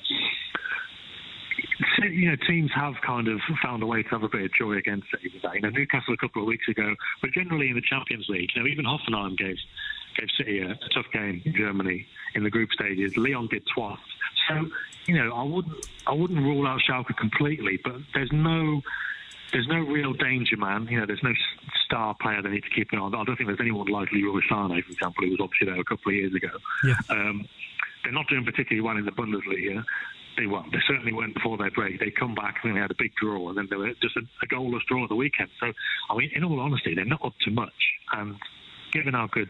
[2.04, 4.78] you know, teams have kind of found a way to have a bit of joy
[4.78, 5.44] against City with.
[5.54, 8.62] You know, Newcastle a couple of weeks ago, but generally in the Champions League, you
[8.62, 9.58] know, even Hoffenheim gave
[10.20, 12.06] gave City a, a tough game in Germany
[12.36, 13.16] in the group stages.
[13.18, 13.98] Lyon did twice.
[14.48, 14.70] So,
[15.06, 18.82] you know, I wouldn't I wouldn't rule out Schalke completely, but there's no
[19.52, 20.88] there's no real danger, man.
[20.90, 21.34] You know, there's no
[21.86, 23.16] star player they need to keep an eye on.
[23.16, 25.84] I don't think there's anyone like Leroy Sane, for example, who was obviously there a
[25.84, 26.50] couple of years ago.
[26.84, 26.96] Yeah.
[27.10, 27.48] Um,
[28.04, 29.84] they're not doing particularly well in the Bundesliga.
[30.38, 32.00] They well, they certainly weren't before their break.
[32.00, 34.22] They come back and they had a big draw, and then they were just a,
[34.44, 35.50] a goalless draw at the weekend.
[35.60, 35.74] So,
[36.10, 37.74] I mean, in all honesty, they're not up to much.
[38.14, 38.36] And
[38.92, 39.50] given how good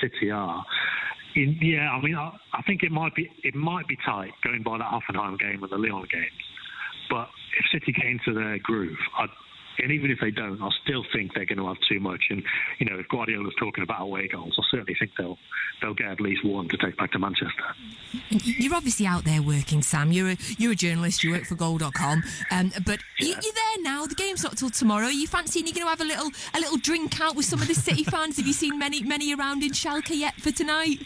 [0.00, 0.64] City are,
[1.34, 4.62] in, yeah, I mean, I, I think it might be it might be tight going
[4.62, 6.44] by that Hoffenheim game and the Lyon games.
[7.10, 9.28] But if City get into their groove, I'd,
[9.78, 12.24] and even if they don't, I still think they're going to have too much.
[12.30, 12.42] And
[12.78, 15.38] you know, if Guardiola's talking about away goals, I certainly think they'll
[15.80, 17.64] they'll get at least one to take back to Manchester.
[18.30, 20.12] You're obviously out there working, Sam.
[20.12, 21.22] You're a, you're a journalist.
[21.22, 22.22] You work for Goal.com.
[22.50, 24.06] Um, but you, you're there now.
[24.06, 25.08] The game's not till tomorrow.
[25.08, 27.68] You fancying you're going to have a little a little drink out with some of
[27.68, 28.36] the City fans?
[28.36, 31.00] Have you seen many many around in Schalke yet for tonight?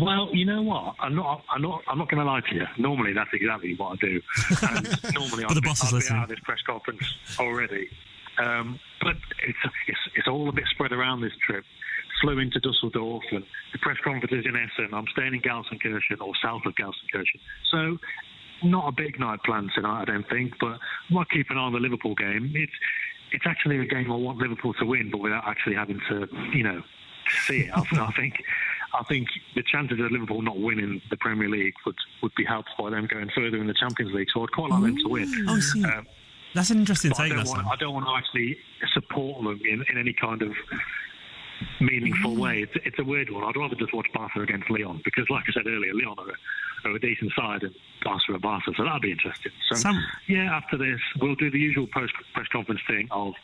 [0.00, 0.94] Well, you know what?
[1.00, 1.42] I'm not.
[1.50, 1.82] I'm not.
[1.86, 2.64] I'm not going to lie to you.
[2.78, 4.20] Normally, that's exactly what I do.
[4.62, 7.14] And normally, But I'd, the be, boss is I'd be out of this press conference
[7.38, 7.88] already.
[8.38, 11.64] Um, but it's, it's it's all a bit spread around this trip.
[12.22, 14.94] Flew into Dusseldorf and the press conference is in Essen.
[14.94, 17.40] I'm staying in Gelsenkirchen or south of Gelsenkirchen.
[17.70, 17.98] So
[18.62, 20.54] not a big night planned tonight, I don't think.
[20.60, 20.78] But I
[21.10, 22.52] might keep an eye on the Liverpool game.
[22.54, 22.72] It's
[23.32, 26.62] it's actually a game I want Liverpool to win, but without actually having to, you
[26.62, 26.82] know,
[27.46, 27.70] see it.
[27.74, 28.42] I think
[28.98, 32.70] I think the chances of Liverpool not winning the Premier League would, would be helped
[32.78, 34.28] by them going further in the Champions League.
[34.32, 35.46] So I'd quite like them to win.
[35.48, 35.84] Oh, see.
[35.84, 36.06] Um,
[36.54, 38.58] That's an interesting but I don't, want, I don't want to actually
[38.92, 40.52] support them in, in any kind of
[41.80, 42.62] meaningful way.
[42.62, 43.44] It's, it's a weird one.
[43.44, 46.88] I'd rather just watch Barca against Lyon because, like I said earlier, Lyon are a,
[46.90, 47.74] are a decent side and
[48.04, 49.52] Barca are Barca, so that'd be interesting.
[49.70, 53.34] So, Sam- yeah, after this, we'll do the usual post press conference thing of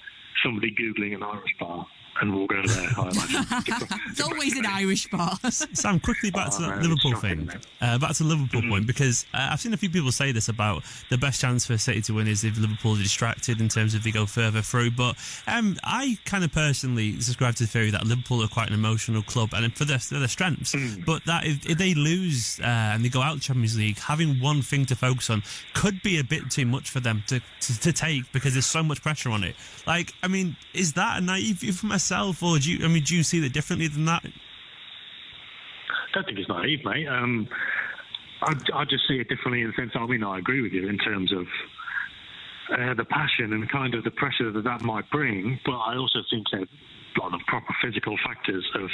[0.43, 1.87] somebody googling an Irish bar,
[2.21, 2.89] and we'll go there.
[2.97, 3.99] I imagine.
[4.11, 5.37] It's always an Irish bar.
[5.51, 7.51] Sam, quickly back to Oh, that no, Liverpool thing.
[7.81, 8.71] Uh, back to the Liverpool Mm-hmm.
[8.71, 11.77] point because uh, I've seen a few people say this about the best chance for
[11.79, 14.91] City to win is if Liverpool are distracted in terms of they go further through.
[14.93, 18.75] But um, I kind of personally subscribe to the theory that Liverpool are quite an
[18.75, 20.75] emotional club and for their, for their strengths.
[20.75, 21.05] Mm.
[21.05, 23.99] But that if, if they lose uh, and they go out of the Champions League,
[23.99, 25.43] having one thing to focus on
[25.75, 28.83] could be a bit too much for them to, to, to take because there's so
[28.83, 29.55] much pressure on it.
[29.87, 32.85] Like, I mean, is that a naive view for myself, or do you?
[32.85, 34.23] I mean, do you see it differently than that?
[34.25, 34.31] I
[36.15, 37.07] don't think it's naive, mate.
[37.07, 37.49] Um,
[38.43, 39.93] I, I just see it differently in the sense.
[39.95, 41.47] I mean, I agree with you in terms of
[42.73, 46.21] uh, the passion and kind of the pressure that that might bring, but I also
[46.31, 46.69] think that
[47.19, 48.91] lot of proper physical factors of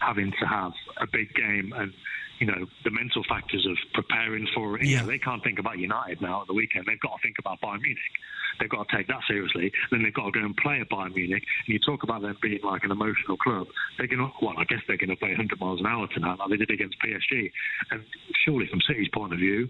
[0.00, 1.92] having to have a big game and
[2.38, 4.84] you know the mental factors of preparing for it.
[4.84, 5.00] You Yeah.
[5.02, 6.86] know, they can't think about United now at the weekend.
[6.86, 8.12] They've got to think about Bayern Munich.
[8.60, 9.70] They've got to take that seriously.
[9.90, 11.42] Then they've got to go and play at Bayern Munich.
[11.66, 13.66] And you talk about them being like an emotional club.
[13.98, 16.38] They're going to, well, I guess they're going to play 100 miles an hour tonight,
[16.38, 17.50] like they did against PSG.
[17.90, 18.02] And
[18.44, 19.68] surely, from City's point of view,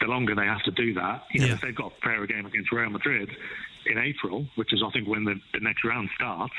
[0.00, 1.52] the longer they have to do that, you know, Yeah.
[1.54, 3.30] if they've got to prepare a game against Real Madrid
[3.86, 6.54] in April, which is I think when the, the next round starts,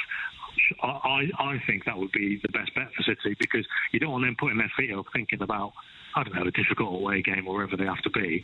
[0.82, 4.26] I, I think that would be the best bet for City because you don't want
[4.26, 5.74] them putting their feet up thinking about
[6.15, 8.43] I don't know a difficult away game or wherever they have to be.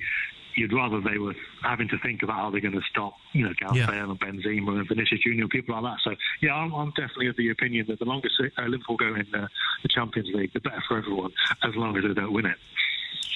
[0.56, 3.52] You'd rather they were having to think about how they're going to stop, you know,
[3.60, 3.88] Gareth Yeah.
[3.88, 6.00] Bale and Benzema and Vinicius Junior, people like that.
[6.04, 9.28] So yeah, I'm, I'm definitely of the opinion that the longer uh, Liverpool go in
[9.36, 9.48] uh,
[9.84, 11.32] the Champions League, the better for everyone,
[11.64, 12.56] as long as they don't win it.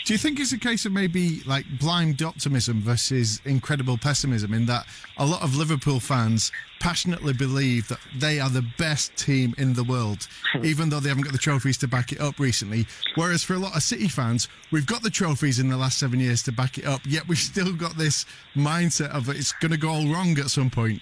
[0.09, 4.65] Do you think it's a case of maybe like blind optimism versus incredible pessimism in
[4.65, 9.73] that a lot of Liverpool fans passionately believe that they are the best team in
[9.73, 10.65] the world, hmm.
[10.65, 12.87] even though they haven't got the trophies to back it up recently?
[13.13, 16.19] Whereas for a lot of City fans, we've got the trophies in the last seven
[16.19, 18.25] years to back it up, yet we've still got this
[18.55, 21.01] mindset of it's going to go all wrong at some point.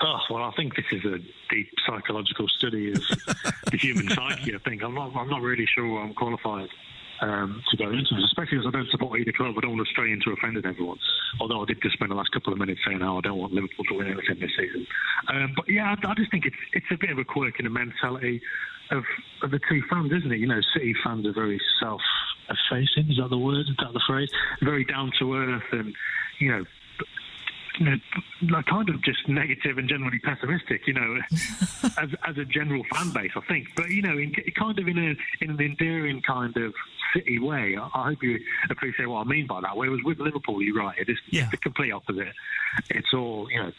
[0.00, 1.18] Oh, well, I think this is a
[1.50, 3.02] deep psychological study of
[3.70, 4.54] the human psyche.
[4.54, 5.14] I think I'm not.
[5.14, 6.68] I'm not really sure I'm qualified
[7.20, 9.54] um, to go into this, especially as I don't support either club.
[9.56, 10.98] I don't want to stray into offending everyone.
[11.40, 13.52] Although I did just spend the last couple of minutes saying how I don't want
[13.52, 14.86] Liverpool to win anything this season.
[15.28, 17.64] Um, but yeah, I, I just think it's it's a bit of a quirk in
[17.64, 18.40] the mentality
[18.90, 19.04] of,
[19.42, 20.38] of the two fans, isn't it?
[20.38, 23.10] You know, City fans are very self-effacing.
[23.10, 23.68] Is that the word?
[23.68, 24.30] Is that the phrase?
[24.62, 25.94] Very down to earth, and
[26.40, 26.64] you know
[27.80, 27.96] you know,
[28.50, 31.16] like kind of just negative and generally pessimistic, you know,
[31.98, 33.68] as as a general fan base, I think.
[33.74, 35.14] But you know, in, kind of in a
[35.44, 36.74] in an endearing kind of
[37.14, 37.76] city way.
[37.80, 38.38] I, I hope you
[38.70, 39.76] appreciate what I mean by that.
[39.76, 40.96] Whereas with Liverpool, you're right.
[40.98, 41.48] It is Yeah.
[41.50, 42.28] the complete opposite.
[42.90, 43.72] It's all you know.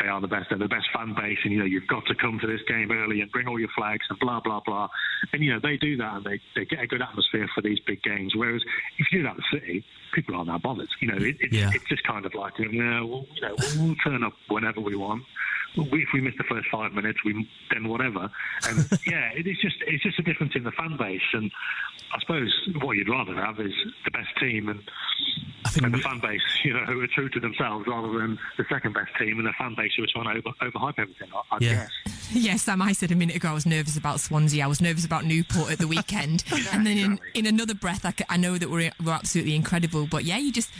[0.00, 0.48] They are the best.
[0.48, 2.90] They're the best fan base, and you know you've got to come to this game
[2.90, 4.88] early and bring all your flags and blah blah blah.
[5.32, 7.78] And you know they do that, and they, they get a good atmosphere for these
[7.86, 8.34] big games.
[8.34, 8.62] Whereas
[8.98, 9.84] if you do that in the City,
[10.14, 10.88] people aren't that bothered.
[11.00, 11.70] You know, it, it's, Yeah.
[11.74, 14.80] it's just kind of like, you know, we'll, you know, we'll, we'll turn up whenever
[14.80, 15.22] we want.
[15.76, 18.30] We, if we miss the first five minutes, we then whatever.
[18.68, 21.20] And yeah, it is just it's just a difference in the fan base.
[21.32, 21.50] And
[22.12, 23.72] I suppose what you'd rather have is
[24.04, 24.80] the best team and,
[25.64, 28.08] I think and the we- fan base, you know, who are true to themselves, rather
[28.18, 30.98] than the second best team and the fan base who are trying to over, overhype
[30.98, 31.28] everything.
[31.34, 31.74] I, I Yeah.
[31.74, 31.90] guess.
[32.32, 34.62] Yes, Sam, I said a minute ago I was nervous about Swansea.
[34.64, 36.44] I was nervous about Newport at the weekend.
[36.72, 40.06] and then in, in another breath, I know that we're, we're absolutely incredible.
[40.06, 40.70] But yeah, you just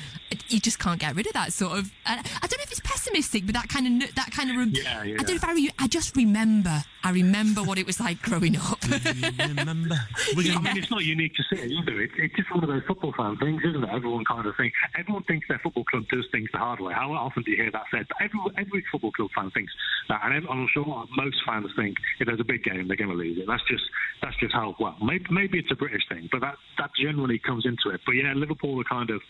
[0.48, 1.90] you just can't get rid of that sort of.
[2.07, 4.57] I, I don't know if it's pessimistic, but that kind of that kind of.
[4.85, 5.14] Rem- Yeah, yeah.
[5.14, 6.83] I don't know if I, re- I just remember.
[7.03, 8.79] I remember what it was like growing up.
[8.85, 9.97] Remember,
[10.37, 11.95] we're I mean, it's not unique to City, is it?
[12.01, 13.90] It's, it's just one of those football fan things, isn't it?
[13.90, 16.93] Everyone kind of thinks, everyone thinks their football club does things the hard way.
[16.93, 18.07] How often do you hear that said?
[18.09, 19.73] But every, every football club fan thinks
[20.09, 20.85] that, and I'm sure
[21.16, 23.47] most fans think if there's a big game, they're going to lose it.
[23.47, 23.85] That's just
[24.23, 24.77] that's just how.
[24.79, 28.01] Well, maybe, maybe it's a British thing, but that that generally comes into it.
[28.05, 29.21] But yeah, Liverpool are kind of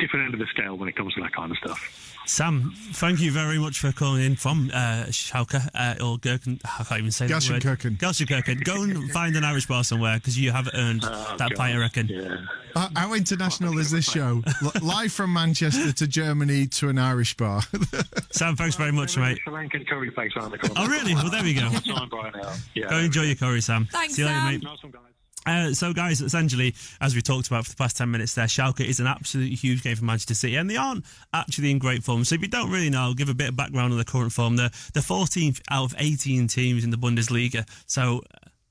[0.00, 2.16] different end of the scale when it comes to that kind of stuff.
[2.30, 6.60] Sam, thank you very much for calling in from uh, Schalke uh, or Gherkin.
[6.64, 7.60] I can't even say that word.
[7.60, 7.98] Gelsenkirchen.
[7.98, 8.62] Gelsenkirchen.
[8.62, 11.56] Go and find an Irish bar somewhere because you have earned Oh, that God.
[11.56, 12.06] pint, I reckon.
[12.06, 12.36] Yeah.
[12.76, 14.42] Uh, how international is this show?
[14.80, 17.62] Live from Manchester to Germany to an Irish bar.
[18.30, 19.38] Sam, thanks very much, mate.
[19.42, 20.74] Sri Lankan curry place around the corner.
[20.76, 21.14] Oh, really?
[21.16, 21.68] Well, there we go.
[21.68, 22.52] Time by now.
[22.74, 22.90] Yeah.
[22.90, 23.88] Go enjoy your curry, Sam.
[23.90, 24.52] Thanks, See you later, Sam.
[24.52, 24.62] mate.
[24.62, 25.02] Nice one, guys.
[25.46, 28.84] Uh, so, guys, essentially, as we talked about for the past 10 minutes there, Schalke
[28.84, 32.24] is an absolutely huge game for Manchester City, and they aren't actually in great form.
[32.24, 34.32] So, if you don't really know, I'll give a bit of background on the current
[34.32, 34.56] form.
[34.56, 37.66] They're the 14th out of 18 teams in the Bundesliga.
[37.86, 38.22] So,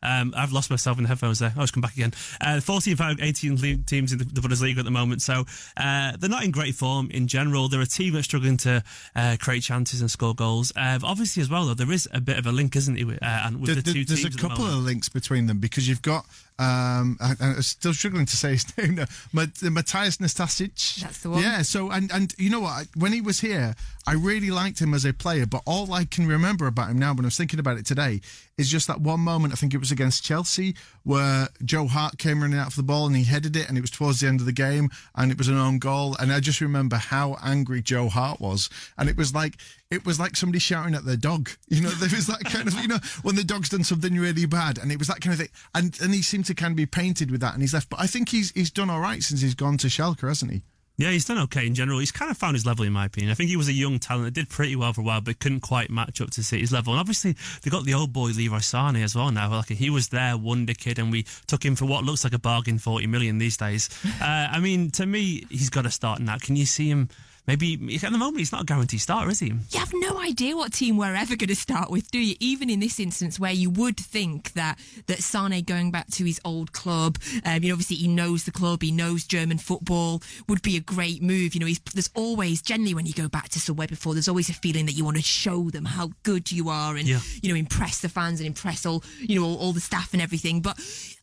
[0.01, 1.51] um, I've lost myself in the headphones there.
[1.55, 2.13] I'll just come back again.
[2.39, 5.21] Uh, 14 out of 18 teams in the, the Bundesliga at the moment.
[5.21, 5.43] So
[5.75, 7.67] uh, they're not in great form in general.
[7.67, 8.81] They're a team that's struggling to
[9.15, 10.71] uh, create chances and score goals.
[10.75, 13.19] Uh, obviously, as well, though, there is a bit of a link, isn't it, with,
[13.21, 15.59] uh, with There- the two there's teams There's a the couple of links between them
[15.59, 16.25] because you've got.
[16.59, 19.05] Um, I, I'm still struggling to say his name now.
[19.31, 21.01] Mat- Matthias Nastasic.
[21.01, 21.41] That's the one.
[21.41, 21.61] Yeah.
[21.61, 22.87] So and and you know what?
[22.95, 25.45] When he was here, I really liked him as a player.
[25.45, 28.19] But all I can remember about him now, when I was thinking about it today,
[28.57, 29.53] is just that one moment.
[29.53, 33.07] I think it was against Chelsea where Joe Hart came running out for the ball
[33.07, 35.37] and he headed it, and it was towards the end of the game, and it
[35.37, 36.17] was an own goal.
[36.19, 39.55] And I just remember how angry Joe Hart was, and it was like
[39.91, 41.49] it was like somebody shouting at their dog.
[41.69, 44.45] You know, there was that kind of, you know, when the dog's done something really
[44.47, 45.49] bad, and it was that kind of thing.
[45.75, 47.89] And and he seemed to kind of be painted with that, and he's left.
[47.89, 50.63] But I think he's he's done all right since he's gone to Schalke, hasn't he?
[50.97, 51.99] Yeah, he's done okay in general.
[51.99, 53.31] He's kind of found his level, in my opinion.
[53.31, 55.39] I think he was a young talent that did pretty well for a while, but
[55.39, 56.91] couldn't quite match up to City's level.
[56.91, 59.49] And obviously, they got the old boy Leroy Sane as well now.
[59.49, 62.39] Like he was their wonder kid, and we took him for what looks like a
[62.39, 63.89] bargain, forty million these days.
[64.21, 66.37] uh, I mean, to me, he's got to start now.
[66.37, 67.07] Can you see him?
[67.49, 69.47] Maybe at the moment he's not a guaranteed starter, is he?
[69.47, 72.35] You have no idea what team we're ever going to start with, do you?
[72.39, 76.39] Even in this instance, where you would think that that Sane going back to his
[76.45, 80.61] old club, um, you know, obviously he knows the club, he knows German football, would
[80.61, 81.55] be a great move.
[81.55, 84.49] You know, he's, there's always generally when you go back to somewhere before, there's always
[84.49, 87.19] a feeling that you want to show them how good you are and Yeah.
[87.41, 90.21] you know impress the fans and impress all you know all, all the staff and
[90.21, 90.61] everything.
[90.61, 90.77] But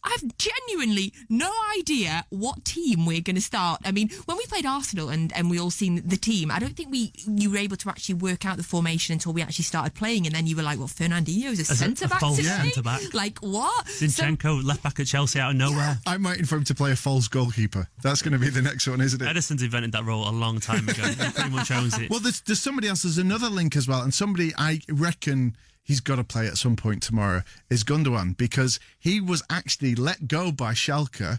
[0.06, 3.80] I've genuinely no idea what team we're going to start.
[3.84, 6.76] I mean, when we played Arsenal and, and we all seen the team, I don't
[6.76, 9.94] think we you were able to actually work out the formation until we actually started
[9.94, 12.48] playing, and then you were like, "Well, Fernandinho's a As a- centre back false today."
[12.48, 13.00] centre-back.
[13.12, 13.88] Like what?
[13.88, 15.98] So- Zinchenko left back at Chelsea out of nowhere.
[16.06, 17.88] I'm waiting for him to play a false goalkeeper.
[18.02, 19.24] That's going to be the next one, isn't it?
[19.24, 21.02] Ederson's invented that role a long time ago.
[21.02, 22.10] he pretty much owns it.
[22.10, 23.02] Well, there's, there's somebody else.
[23.02, 26.76] There's another link as well, and somebody I reckon he's got to play at some
[26.76, 31.38] point tomorrow is Gundogan because he was actually let go by Schalke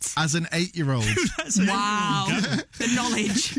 [0.00, 0.24] what?
[0.24, 1.04] as an eight-year-old.
[1.66, 2.26] Wow,
[2.76, 3.58] the knowledge.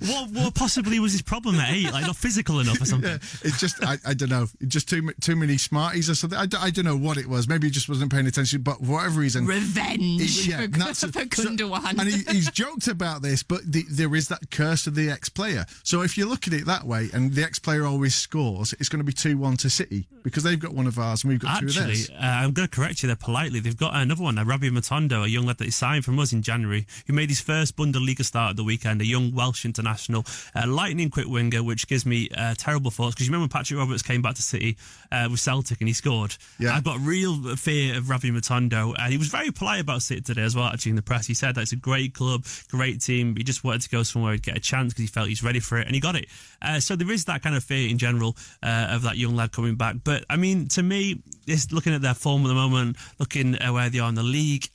[0.10, 1.90] what, what possibly was his problem at eight?
[1.90, 3.10] Like not physical enough or something?
[3.10, 6.38] Yeah, it's just I, I don't know, just too m- too many smarties or something.
[6.38, 7.48] I, d- I don't know what it was.
[7.48, 10.00] Maybe he just wasn't paying attention, but for whatever reason, Revenge
[10.44, 11.98] He- yeah, for, that's- for Gundogan.
[11.98, 15.64] and he, he's joked about this, but the, there is that curse of the ex-player.
[15.82, 19.00] So if you look at it that way, and the ex-player always scores, it's going
[19.00, 21.66] to be two-one to City because they've got one of ours and we've got two
[21.66, 22.10] of Actually, theirs.
[22.10, 23.60] uh, I'm going to correct you there politely.
[23.60, 26.32] They've got another one, uh, Rabbi Matondo, a young lad that he signed from us
[26.34, 30.26] in January, who made his first Bundesliga start at the weekend, a young Welsh international,
[30.54, 33.14] uh, lightning quick winger, which gives me uh, terrible thoughts.
[33.14, 34.76] Because you remember Patrick Roberts came back to City
[35.10, 36.36] uh, with Celtic and he scored?
[36.58, 36.76] Yeah.
[36.76, 38.94] I've got real fear of Rabbi Matondo.
[38.98, 41.26] And he was very polite about City today as well, actually, in the press.
[41.26, 43.34] He said that it's a great club, great team.
[43.36, 45.60] He just wanted to go somewhere he'd get a chance because he felt he's ready
[45.60, 46.26] for it, and he got it.
[46.60, 49.50] Uh, so there is that kind of fear in general uh, of that young lad
[49.50, 49.96] coming back.
[50.04, 53.72] But I mean, to me, it's looking at their form at the moment, looking at
[53.72, 54.68] where they are in the league.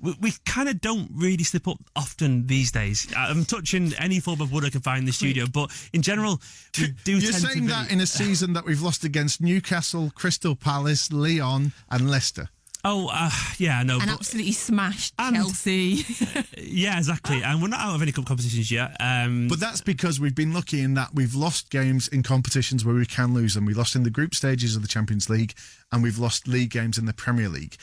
[0.00, 3.06] We, we kind of don't really slip up often these days.
[3.16, 6.40] I'm touching any form of wood I can find in the studio, but in general,
[6.78, 10.10] we do You're tend saying to that in a season that we've lost against Newcastle,
[10.14, 12.48] Crystal Palace, Lyon, and Leicester.
[12.88, 13.98] Oh, uh, yeah, I know.
[13.98, 16.04] and but- absolutely smashed And- Chelsea.
[16.56, 17.42] yeah, exactly.
[17.42, 18.96] And we're not out of any cup competitions yet.
[19.00, 22.94] Um, But that's because we've been lucky in that we've lost games in competitions where
[22.94, 23.64] we can lose them.
[23.66, 25.54] We lost in the group stages of the Champions League,
[25.90, 27.76] and we've lost league games in the Premier League.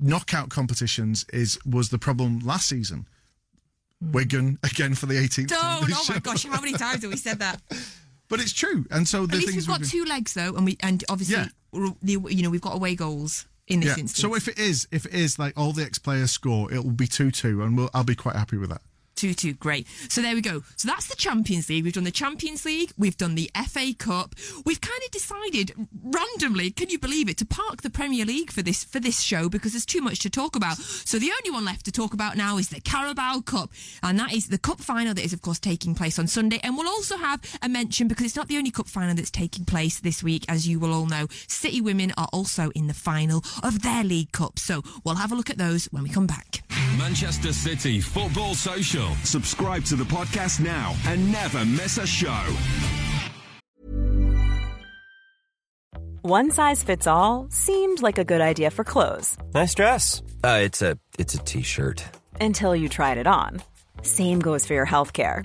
[0.00, 3.06] Knockout competitions is was the problem last season.
[4.02, 4.12] Hmm.
[4.12, 5.48] Wigan again for the 18th.
[5.48, 5.60] Don't.
[5.62, 6.20] Oh my show.
[6.20, 7.60] gosh, how many times have we said that?
[8.28, 10.64] But it's true, and so the At least we've got been- two legs though, and
[10.64, 11.48] we and obviously Yeah.
[12.00, 14.00] the, you know we've got away goals in this Yeah.
[14.04, 14.22] instance.
[14.22, 16.92] So if it is, if it is like all the ex players score, it will
[16.92, 18.80] be two two, and we'll, I'll be quite happy with that.
[19.22, 19.86] Two two, great.
[20.08, 20.64] So there we go.
[20.74, 21.84] So that's the Champions League.
[21.84, 22.90] We've done the Champions League.
[22.98, 24.34] We've done the FA Cup.
[24.66, 25.70] We've kind of decided
[26.02, 29.48] randomly, can you believe it, to park the Premier League for this for this show
[29.48, 30.76] because there's too much to talk about.
[30.76, 33.70] So the only one left to talk about now is the Carabao Cup,
[34.02, 36.58] and that is the cup final that is of course taking place on Sunday.
[36.64, 39.64] And we'll also have a mention because it's not the only cup final that's taking
[39.64, 41.28] place this week, as you will all know.
[41.46, 44.58] City women are also in the final of their League Cup.
[44.58, 46.64] So we'll have a look at those when we come back.
[46.98, 49.11] Manchester City Football Social.
[49.24, 52.44] Subscribe to the podcast now and never miss a show.
[56.22, 60.22] One size fits all seemed like a good idea for clothes Nice dress.
[60.44, 62.04] Uh, it's a it's a t-shirt.
[62.40, 63.60] until you tried it on.
[64.02, 65.44] Same goes for your healthcare.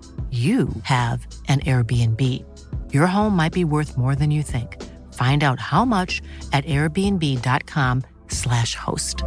[0.29, 2.21] you have an Airbnb.
[2.93, 4.81] Your home might be worth more than you think.
[5.13, 6.21] Find out how much
[6.53, 9.23] at airbnb.com/slash host.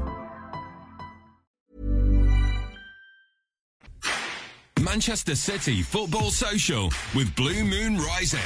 [4.80, 8.40] Manchester City Football Social with Blue Moon Rising.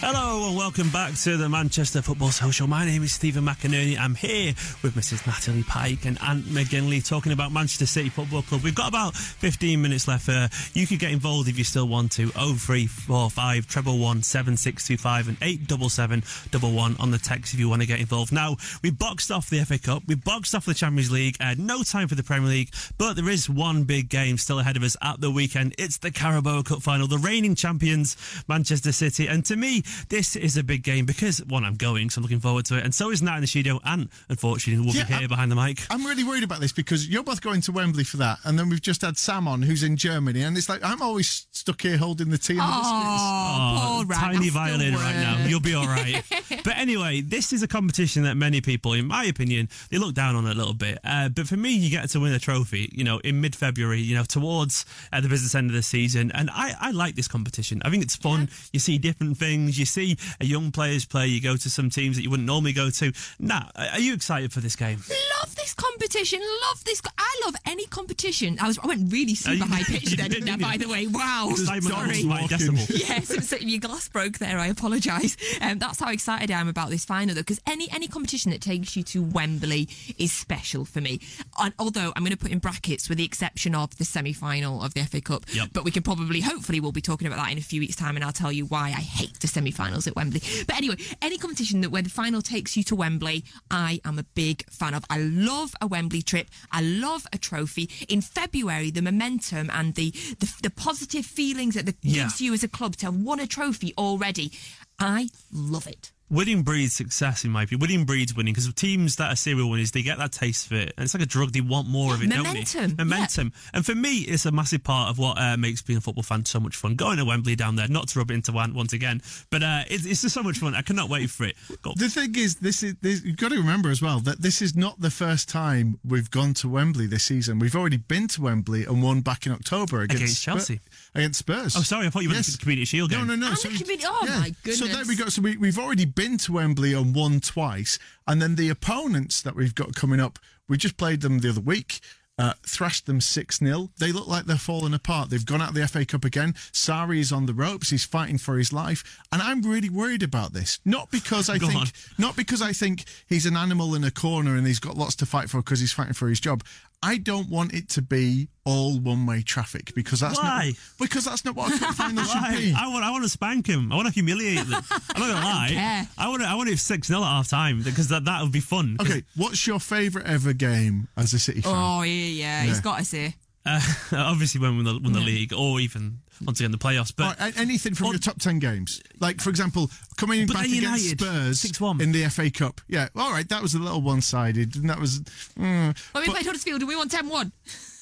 [0.00, 2.68] Hello and welcome back to the Manchester Football Social.
[2.68, 3.98] My name is Stephen McInerney.
[3.98, 5.26] I'm here with Mrs.
[5.26, 8.62] Natalie Pike and Ant McGinley talking about Manchester City Football Club.
[8.62, 10.28] We've got about 15 minutes left.
[10.28, 12.28] Uh, you could get involved if you still want to.
[12.28, 16.22] 0345 treble one seven six two five and eight double seven
[16.52, 18.32] double one on the text if you want to get involved.
[18.32, 21.36] Now we boxed off the FA Cup, we boxed off the Champions League.
[21.40, 24.76] Uh, no time for the Premier League, but there is one big game still ahead
[24.76, 25.74] of us at the weekend.
[25.76, 27.08] It's the Carabao Cup final.
[27.08, 31.64] The reigning champions, Manchester City, and to me this is a big game because one,
[31.64, 33.80] I'm going, so I'm looking forward to it, and so is Nat in the studio,
[33.84, 35.86] and unfortunately will Yeah, be here I'm- behind the mic.
[35.90, 38.68] I'm really worried about this because you're both going to Wembley for that, and then
[38.68, 41.96] we've just had Sam on who's in Germany, and it's like I'm always stuck here
[41.98, 42.88] holding the tea and the biscuits.
[42.90, 45.44] Oh, tiny violin right now.
[45.46, 46.22] You'll be all right.
[46.64, 50.36] but anyway, this is a competition that many people, in my opinion, they look down
[50.36, 50.98] on a little bit.
[51.04, 54.14] Uh, but for me, you get to win a trophy, you know, in mid-February, you
[54.14, 57.80] know, towards uh, the business end of the season, and I, I like this competition.
[57.84, 58.48] I think it's fun.
[58.72, 59.77] You see different things.
[59.78, 61.26] You see a young players play.
[61.28, 63.12] You go to some teams that you wouldn't normally go to.
[63.38, 64.98] Nat, are you excited for this game?
[65.40, 66.40] Love this competition.
[66.68, 67.00] Love this.
[67.00, 68.58] co- I love any competition.
[68.60, 68.78] I was.
[68.82, 70.30] I went really super high pitched then.
[70.30, 71.52] did, didn't I, didn't by the way, wow.
[71.54, 71.78] Sorry.
[71.78, 73.08] Old's right decibel.
[73.08, 74.58] yes, so your glass broke there.
[74.58, 75.36] I apologise.
[75.60, 78.60] Um, that's how excited I am about this final, though, because any any competition that
[78.60, 81.20] takes you to Wembley is special for me.
[81.60, 84.82] And although I'm going to put in brackets, with the exception of the semi final
[84.82, 85.68] of the FA Cup, Yep.
[85.72, 88.16] but we can probably, hopefully, we'll be talking about that in a few weeks' time,
[88.16, 90.40] and I'll tell you why I hate the semi-finals at Wembley.
[90.66, 94.22] But anyway, any competition that where the final takes you to Wembley, I am a
[94.34, 95.04] big fan of.
[95.10, 96.48] I love a Wembley trip.
[96.72, 97.90] I love a trophy.
[98.08, 100.10] In February, the momentum and the
[100.40, 102.24] the, the positive feelings that the Yeah.
[102.24, 104.52] gives you as a club to have won a trophy already,
[104.98, 106.12] I love it.
[106.30, 107.80] Winning breeds success, in my opinion.
[107.80, 110.92] Winning breeds winning because teams that are serial winners, they get that taste of it,
[110.96, 111.52] and it's like a drug.
[111.52, 113.04] They want more of it, don't Momentum, they?
[113.04, 113.52] Momentum.
[113.72, 116.44] And for me, it's a massive part of what uh, makes being a football fan
[116.44, 116.96] so much fun.
[116.96, 119.84] Going to Wembley down there, not to rub it into one once again, but uh,
[119.88, 120.74] it's, it's just so much fun.
[120.74, 121.56] I cannot wait for it.
[121.80, 124.60] Go- The thing is, this is this, you've got to remember as well that this
[124.60, 127.58] is not the first time we've gone to Wembley this season.
[127.58, 130.80] We've already been to Wembley and won back in October against, Against Spur- Chelsea.
[131.14, 131.74] against Spurs.
[131.74, 132.52] Oh, sorry, I thought you meant Yes.
[132.52, 133.28] the Community Shield No, game.
[133.28, 133.46] no, no.
[133.48, 134.78] And the community- oh my goodness.
[134.78, 135.30] So there we go.
[135.30, 137.96] So we, we've already been to Wembley and won twice,
[138.26, 141.60] and then the opponents that we've got coming up, we just played them the other
[141.60, 142.00] week.
[142.36, 143.90] Uh, thrashed them 6 0.
[143.98, 145.30] They look like they're falling apart.
[145.30, 146.54] They've gone out of the FA Cup again.
[146.72, 147.90] Sarri is on the ropes.
[147.90, 149.20] He's fighting for his life.
[149.32, 150.80] And I'm really worried about this.
[150.84, 151.86] Not because I think on.
[152.16, 155.26] not because I think he's an animal in a corner and he's got lots to
[155.26, 156.64] fight for because he's fighting for his job.
[157.02, 160.66] I don't want it to be all one way traffic because that's Why?
[160.68, 162.74] not because that's not what a cup final should be.
[162.76, 163.92] I want, I want to spank him.
[163.92, 164.82] I want to humiliate them.
[165.14, 165.68] I'm not gonna lie.
[165.70, 166.08] care.
[166.18, 168.52] I want, to, I want it six 0 at half time because that that would
[168.52, 168.96] be fun.
[169.00, 171.72] Okay, what's your favourite ever game as a City fan?
[171.74, 172.62] Oh yeah, yeah.
[172.64, 173.34] He's got to say.
[173.64, 173.80] Uh,
[174.12, 177.12] obviously, when we won the, won the league, or even once again the playoffs.
[177.14, 180.46] But All right, a- anything from Or- your top ten games, like for example, coming
[180.46, 182.00] back against United, Spurs 6-1.
[182.00, 182.80] in the FA Cup.
[182.88, 185.20] Yeah, all right, that was a little one-sided, and that was.
[185.20, 187.52] mm, When we but- played Huddersfield and we won 10 1.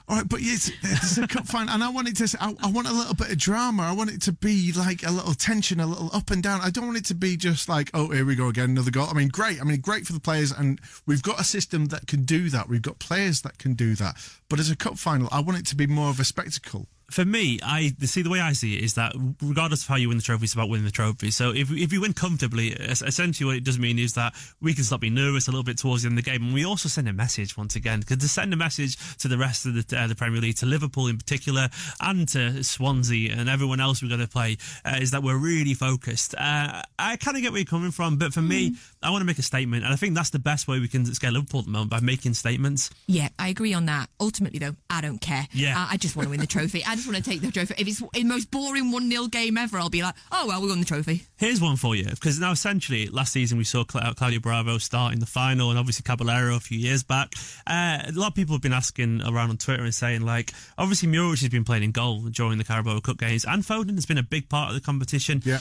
[0.07, 2.37] All right, but yes, there's a cup final, and I want it to.
[2.39, 3.81] I, I want a little bit of drama.
[3.83, 6.61] I want it to be like a little tension, a little up and down.
[6.61, 9.07] I don't want it to be just like, oh, here we go again, another goal.
[9.09, 9.59] I mean, great.
[9.59, 12.69] I mean, great for the players, and we've got a system that can do that.
[12.69, 14.17] We've got players that can do that.
[14.47, 17.23] But as a cup final, I want it to be more of a spectacle for
[17.23, 20.17] me, I see the way I see it is that regardless of how you win
[20.17, 21.31] the trophy, it's about winning the trophy.
[21.31, 24.83] So if if you win comfortably, essentially what it does mean is that we can
[24.83, 26.89] stop being nervous a little bit towards the end of the game, and we also
[26.89, 29.97] send a message once again because to send a message to the rest of the,
[29.99, 31.69] uh, the Premier League, to Liverpool in particular,
[32.01, 35.73] and to Swansea and everyone else we're going to play, uh, is that we're really
[35.73, 36.33] focused.
[36.35, 38.47] Uh, I kind of get where you're coming from, but for mm.
[38.47, 40.87] me, I want to make a statement, and I think that's the best way we
[40.87, 42.89] can scale Liverpool at the moment by making statements.
[43.05, 44.09] Yeah, I agree on that.
[44.19, 45.47] Ultimately, though, I don't care.
[45.53, 46.83] Yeah, I, I just want to win the trophy.
[46.87, 47.75] I just want to take the trophy.
[47.77, 50.69] If it's the most boring 1 0 game ever, I'll be like, oh, well, we
[50.69, 51.23] won the trophy.
[51.37, 52.05] Here's one for you.
[52.05, 56.03] Because now, essentially, last season we saw Claudio Bravo start in the final and obviously
[56.03, 57.33] Caballero a few years back.
[57.67, 61.09] Uh, a lot of people have been asking around on Twitter and saying, like, obviously,
[61.09, 64.17] Muric has been playing in goal during the Carabao Cup games and Foden has been
[64.17, 65.41] a big part of the competition.
[65.45, 65.59] Yeah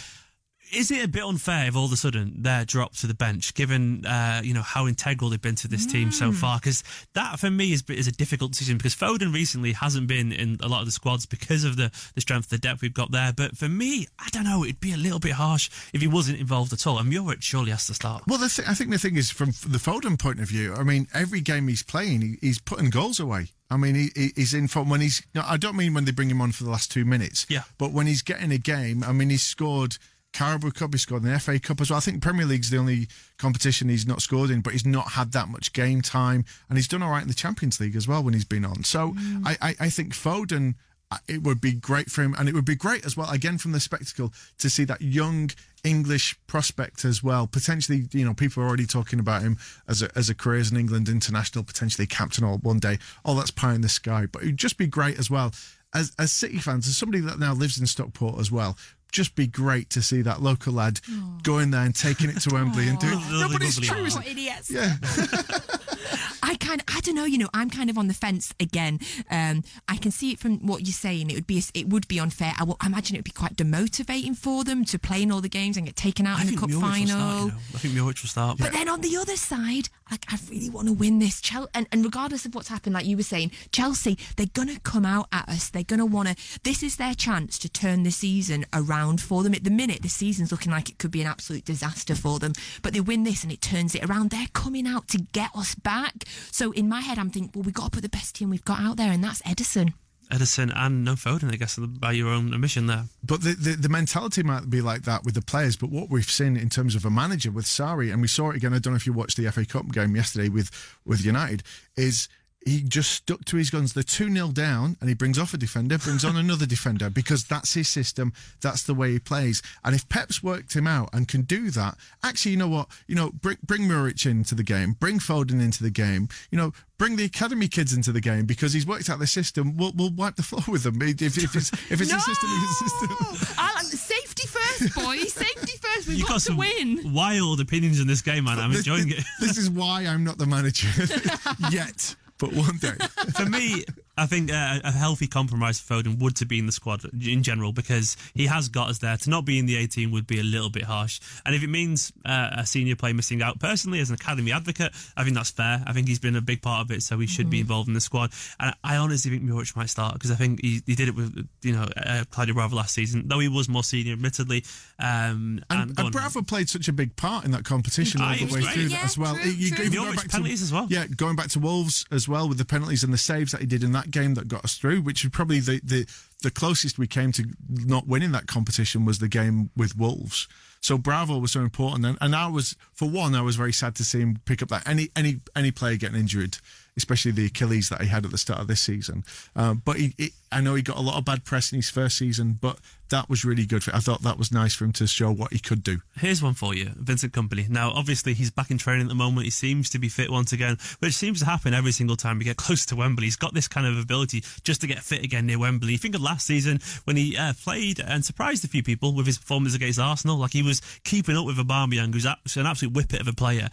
[0.74, 3.54] is it a bit unfair if all of a sudden they're dropped to the bench,
[3.54, 5.92] given uh, you know how integral they've been to this mm.
[5.92, 6.32] team so hmm.
[6.32, 6.58] far?
[6.58, 6.82] Because
[7.14, 8.76] that for me is, is a difficult decision.
[8.76, 12.20] Because Foden recently hasn't been in a lot of the squads because of the the
[12.20, 13.32] strength, the depth we've got there.
[13.32, 14.64] But for me, I don't know.
[14.64, 16.98] It'd be a little bit harsh if he wasn't involved at all.
[16.98, 18.24] And Muric surely has to start.
[18.26, 20.74] Well, th- I think the thing is from the Foden point of view.
[20.74, 23.48] I mean, every game he's playing, he, he's putting goals away.
[23.70, 25.22] I mean, he, he's in form when he's.
[25.34, 27.46] I don't mean when they bring him on for the last two minutes.
[27.48, 27.62] Yeah.
[27.78, 29.96] But when he's getting a game, I mean, he's scored
[30.34, 31.96] Carabao Cup, he scored in the FA Cup as well.
[31.96, 33.08] I think Premier League's the only
[33.38, 36.88] competition he's not scored in, but he's not had that much game time, and he's
[36.88, 38.84] done all right in the Champions League as well when he's been on.
[38.84, 39.46] So mm.
[39.46, 40.74] I, I, I think Foden
[41.10, 43.30] uh, it would be great for him, and it would be great as well.
[43.30, 45.50] Again, from the spectacle to see that young
[45.84, 47.46] English prospect as well.
[47.46, 49.56] Potentially, you know, people are already talking about him
[49.86, 52.98] as a as a career as an England international, potentially captain all one day.
[53.24, 55.52] Oh, that's pie in the sky, but it'd just be great as well.
[55.96, 58.76] As, as City fans, as somebody that now lives in Stockport as well,
[59.14, 61.38] just be great to see that local lad oh.
[61.44, 63.14] going there and taking it to Wembley and doing.
[63.14, 64.04] Oh, no, but it's true.
[64.26, 64.70] Idiots.
[64.70, 64.96] Yeah.
[66.44, 67.24] I kind, I don't know.
[67.24, 69.00] You know, I'm kind of on the fence again.
[69.30, 71.30] Um, I can see it from what you're saying.
[71.30, 72.52] It would be, it would be unfair.
[72.58, 75.40] I, will, I imagine it would be quite demotivating for them to play in all
[75.40, 77.06] the games and get taken out I in the cup final.
[77.06, 77.54] Start, you know?
[77.74, 78.58] I think Muric will start.
[78.58, 78.78] But yeah.
[78.80, 81.40] then on the other side, like I really want to win this.
[81.40, 85.06] Chelsea, and, and regardless of what's happened, like you were saying, Chelsea, they're gonna come
[85.06, 85.70] out at us.
[85.70, 86.60] They're gonna want to.
[86.62, 89.54] This is their chance to turn the season around for them.
[89.54, 92.52] At the minute, the season's looking like it could be an absolute disaster for them.
[92.82, 94.30] But they win this and it turns it around.
[94.30, 96.24] They're coming out to get us back.
[96.50, 98.64] So in my head, I'm thinking, well, we've got to put the best team we've
[98.64, 99.94] got out there, and that's Ederson.
[100.30, 103.04] Ederson and no Foden, I guess, by your own admission there.
[103.22, 105.76] But the, the, the, mentality might be like that with the players.
[105.76, 108.56] But what we've seen in terms of a manager with Sarri, and we saw it
[108.56, 110.70] again, I don't know if you watched the FA Cup game yesterday with,
[111.04, 111.62] with United,
[111.96, 112.28] is
[112.64, 113.92] he just stuck to his guns.
[113.92, 117.44] They're 2 0 down, and he brings off a defender, brings on another defender because
[117.44, 118.32] that's his system.
[118.60, 119.62] That's the way he plays.
[119.84, 122.88] And if Pep's worked him out and can do that, actually, you know what?
[123.06, 126.72] You know, bring, bring Muric into the game, bring Foden into the game, you know,
[126.96, 129.76] bring the academy kids into the game because he's worked out the system.
[129.76, 132.16] We'll, we'll wipe the floor with them if, if it's, if it's no!
[132.16, 132.50] a system.
[132.50, 133.54] It's a system.
[133.58, 135.32] I like safety first, boys.
[135.32, 136.08] Safety first.
[136.08, 137.12] We've You've got, got to win.
[137.12, 138.58] Wild opinions in this game, man.
[138.58, 139.24] I'm this, enjoying it.
[139.40, 140.88] This is why I'm not the manager
[141.70, 142.94] yet but one day.
[143.36, 143.84] For me,
[144.16, 147.42] I think uh, a healthy compromise for Foden would to be in the squad in
[147.42, 149.16] general because he has got us there.
[149.16, 151.20] To not be in the 18 would be a little bit harsh.
[151.44, 154.92] And if it means uh, a senior player missing out, personally, as an academy advocate,
[155.16, 155.82] I think that's fair.
[155.86, 157.50] I think he's been a big part of it, so he should mm.
[157.50, 158.30] be involved in the squad.
[158.60, 161.48] And I honestly think Muric might start because I think he, he, did it with
[161.62, 164.64] you know uh, Claudio Bravo last season, though he was more senior, admittedly.
[164.98, 168.44] Um, and, and, and Bravo played such a big part in that competition all the
[168.44, 168.64] way great.
[168.66, 169.34] through yeah, that as well.
[169.34, 169.84] True, you, true.
[169.86, 170.86] You go back penalties to, as well.
[170.88, 173.66] Yeah, going back to Wolves as well with the penalties and the saves that he
[173.66, 176.06] did in that game that got us through, which is probably the, the,
[176.42, 180.48] the closest we came to not winning that competition was the game with Wolves.
[180.80, 183.94] So Bravo was so important, and, and I was, for one, I was very sad
[183.96, 186.58] to see him pick up that any any any player getting injured
[186.96, 189.24] especially the Achilles that he had at the start of this season.
[189.56, 191.90] Um, but he, he, I know he got a lot of bad press in his
[191.90, 192.78] first season, but
[193.10, 193.82] that was really good.
[193.82, 195.98] For, I thought that was nice for him to show what he could do.
[196.18, 197.68] Here's one for you, Vincent Kompany.
[197.68, 199.44] Now, obviously, he's back in training at the moment.
[199.44, 202.44] He seems to be fit once again, which seems to happen every single time we
[202.44, 203.24] get close to Wembley.
[203.24, 205.96] He's got this kind of ability just to get fit again near Wembley.
[205.96, 209.38] Think of last season when he uh, played and surprised a few people with his
[209.38, 210.36] performance against Arsenal.
[210.36, 212.26] Like he was keeping up with Aubameyang, who's
[212.56, 213.68] an absolute whippet of a player.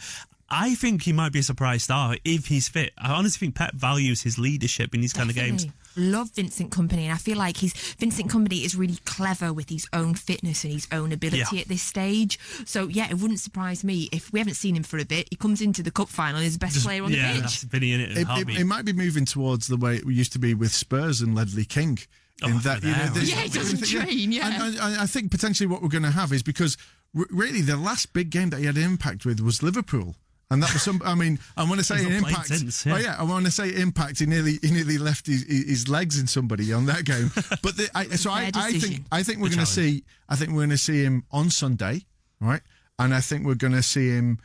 [0.52, 2.92] I think he might be a surprise star if he's fit.
[2.98, 5.66] I honestly think Pep values his leadership in these kind of games.
[5.96, 9.88] love Vincent Kompany, and I feel like he's Vincent Kompany is really clever with his
[9.94, 11.62] own fitness and his own ability Yeah.
[11.62, 12.38] at this stage.
[12.66, 15.28] So yeah, it wouldn't surprise me if we haven't seen him for a bit.
[15.30, 17.42] He comes into the cup final, he's the best Just- player on yeah, the pitch.
[17.44, 18.12] that's Vinny in it.
[18.12, 20.74] in It, it, it might be moving towards the way it used to be with
[20.74, 21.98] Spurs and Ledley King.
[22.44, 23.10] Oh, in Oh, that, you know, there.
[23.12, 24.48] there's- Yeah, he doesn't train, yeah.
[24.48, 26.76] And, and- and I think potentially what we're going to have is because
[27.18, 30.16] r- really the last big game that he had an impact with was Liverpool.
[30.52, 31.02] And that was some.
[31.06, 32.48] I mean, I want to say an impact.
[32.48, 32.94] since, yeah.
[32.94, 34.20] Oh yeah, I want to say impact.
[34.20, 37.32] He nearly, he nearly left his, his legs in somebody on that game.
[37.64, 39.06] But the, I, so I, I think.
[39.12, 40.04] I think we're going to see.
[40.28, 42.06] I think we're going to see him on Sunday,
[42.42, 42.62] right?
[43.00, 44.40] And I think we're going to see him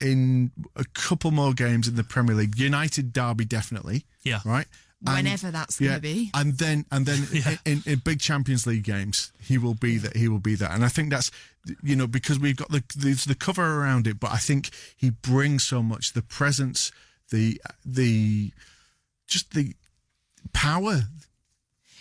[0.00, 2.58] in a couple more games in the Premier League.
[2.58, 4.06] United derby definitely.
[4.22, 4.40] Yeah.
[4.46, 4.66] Right.
[5.06, 6.30] And- Whenever that's gonna be.
[6.34, 7.56] And then and then Yeah.
[7.64, 10.16] in, in big Champions League games, he will be that.
[10.16, 10.70] He will be that.
[10.72, 11.30] And I think that's
[11.82, 15.10] you know because we've got the there's the cover around it, but I think he
[15.10, 16.90] brings so much the presence,
[17.30, 18.52] the the
[19.26, 19.74] just the
[20.52, 21.02] power.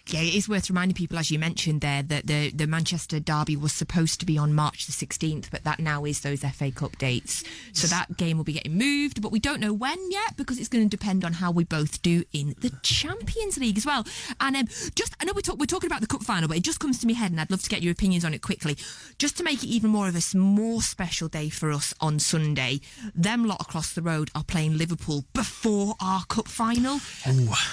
[0.07, 3.55] Yeah, it is worth reminding people, as you mentioned there, that the, the Manchester derby
[3.55, 6.97] was supposed to be on March the 16th, but that now is those FA Cup
[6.97, 7.41] dates.
[7.71, 10.67] So that game will be getting moved, but we don't know when yet because it's
[10.67, 14.05] going to depend on how we both do in the Champions League as well.
[14.41, 16.63] And um, just, I know we're, talk, we're talking about the cup final, but it
[16.63, 18.75] just comes to my head, and I'd love to get your opinions on it quickly.
[19.19, 22.81] Just to make it even more of a more special day for us on Sunday,
[23.15, 26.99] them lot across the road are playing Liverpool before our cup final.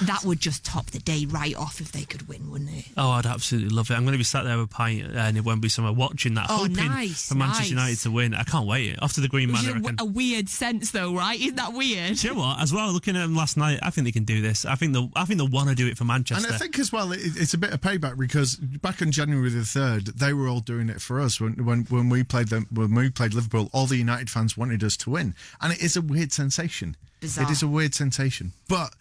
[0.02, 2.84] That would just top the day right off if they could win, wouldn't it?
[2.96, 3.94] Oh, I'd absolutely love it.
[3.94, 5.92] I'm going to be sat there with a pint uh, and it won't be somewhere
[5.92, 7.70] watching that, Oh, hoping nice, for Manchester nice.
[7.70, 8.34] United to win.
[8.34, 8.96] I can't wait.
[9.02, 9.96] After the Green Man, is I a, reckon.
[10.00, 11.38] a weird sense, though, right?
[11.40, 12.16] Isn't that weird?
[12.16, 12.60] Do you know what?
[12.60, 14.64] As well, looking at them last night, I think they can do this.
[14.64, 16.46] I think they'll, I think they'll want to do it for Manchester.
[16.46, 19.48] And I think as well, it, it's a bit of payback because back on January
[19.50, 22.66] the third, they were all doing it for us when when, when we played them
[22.72, 23.68] when we played Liverpool.
[23.72, 26.96] All the United fans wanted us to win, and it is a weird sensation.
[27.20, 27.44] Bizarre.
[27.46, 28.94] It is a weird sensation, but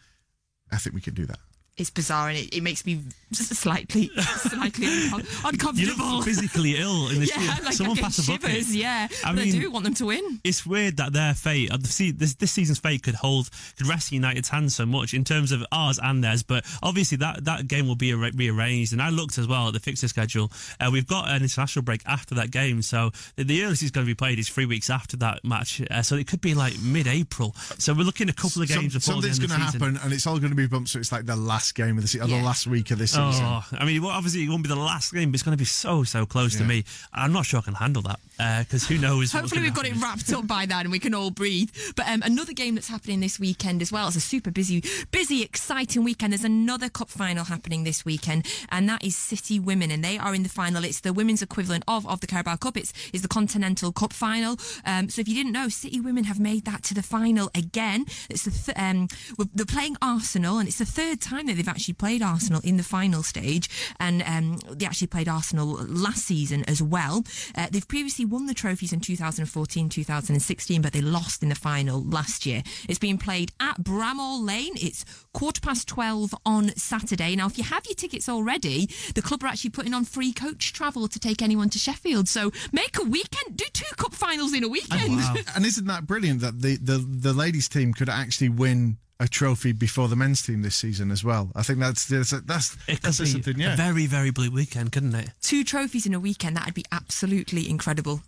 [0.71, 1.39] I think we can do that.
[1.79, 3.01] It's bizarre and it, it makes me
[3.31, 6.05] just slightly, slightly uncom- you uncomfortable.
[6.17, 8.67] look physically ill in the yeah, like Someone I get pass a bucket.
[8.67, 10.39] Yeah, I mean, I do want them to win.
[10.43, 13.87] it's weird that their fate, uh, the se- this, this season's fate, could hold, could
[13.87, 16.43] rest in United's hands so much in terms of ours and theirs.
[16.43, 18.91] But obviously, that, that game will be arra- rearranged.
[18.93, 20.51] And I looked as well at the fixture schedule.
[20.79, 24.05] Uh, we've got an international break after that game, so the, the earliest it's going
[24.05, 25.81] to be played is three weeks after that match.
[25.89, 27.53] Uh, so it could be like mid-April.
[27.77, 29.59] So we're looking at a couple of Some- games before the something's end of going
[29.59, 29.93] the to season.
[29.93, 30.89] happen, and it's all going to be bumped.
[30.89, 32.39] So it's like the last game of the season, or Yeah.
[32.39, 33.43] the last week of this season.
[33.45, 35.65] Oh, I mean, obviously it won't be the last game, but it's going to be
[35.65, 36.83] so, so close to me.
[37.13, 38.19] I'm not sure I can handle that
[38.65, 39.31] because who knows?
[39.31, 41.69] Hopefully we've got it wrapped up by then and we can all breathe.
[41.95, 44.07] But um, another game that's happening this weekend as well.
[44.07, 46.33] It's a super busy, busy, exciting weekend.
[46.33, 50.33] There's another cup final happening this weekend, and that is City Women, and they are
[50.33, 50.83] in the final.
[50.83, 52.77] It's the women's equivalent of, of the Carabao Cup.
[52.77, 54.57] It's is the Continental Cup final.
[54.85, 58.05] Um, so if you didn't know, City Women have made that to the final again.
[58.29, 59.07] It's the th- um,
[59.37, 62.77] we're- they're playing Arsenal, and it's the third time that they've actually played Arsenal in
[62.77, 63.69] the final stage,
[63.99, 67.23] and um, they actually played Arsenal last season as well.
[67.55, 72.03] Uh, they've previously won the trophies in 2014, 2016, but they lost in the final
[72.03, 72.63] last year.
[72.87, 74.73] It's being played at Bramall Lane.
[74.75, 77.35] It's quarter past 12 on Saturday.
[77.35, 80.73] Now, if you have your tickets already, the club are actually putting on free coach
[80.73, 82.27] travel to take anyone to Sheffield.
[82.27, 85.17] So make a weekend, do two cup finals in a weekend.
[85.17, 85.35] wow.
[85.55, 89.71] And isn't that brilliant that the, the, the ladies' team could actually win a trophy
[89.73, 91.51] before the men's team this season as well?
[91.55, 93.55] I think that's that's that's, It could that's be something.
[93.59, 93.75] a Yeah.
[93.75, 95.29] very, very blue weekend, couldn't it?
[95.41, 98.21] Two trophies in a weekend, that'd be absolutely incredible.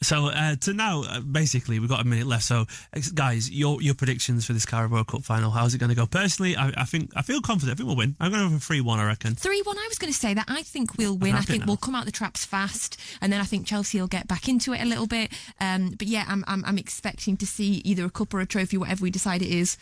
[0.00, 2.44] So uh, to now, uh, basically, we've got a minute left.
[2.44, 2.66] So,
[3.14, 5.50] guys, your your predictions for this Carabao Cup final?
[5.50, 6.06] How's it going to go?
[6.06, 7.74] Personally, I, I think I feel confident.
[7.74, 8.14] I think we'll win.
[8.20, 9.00] I'm going to have a three one.
[9.00, 9.34] I reckon.
[9.34, 10.44] 3 1, I was going to say that.
[10.46, 11.34] I think we'll win.
[11.34, 11.66] I think now.
[11.66, 14.72] we'll come out the traps fast, and then I think Chelsea will get back into
[14.72, 15.32] it a little bit.
[15.60, 18.76] Um, but yeah, I'm, I'm, I'm expecting to see either a cup or a trophy,
[18.76, 19.76] whatever we decide it is.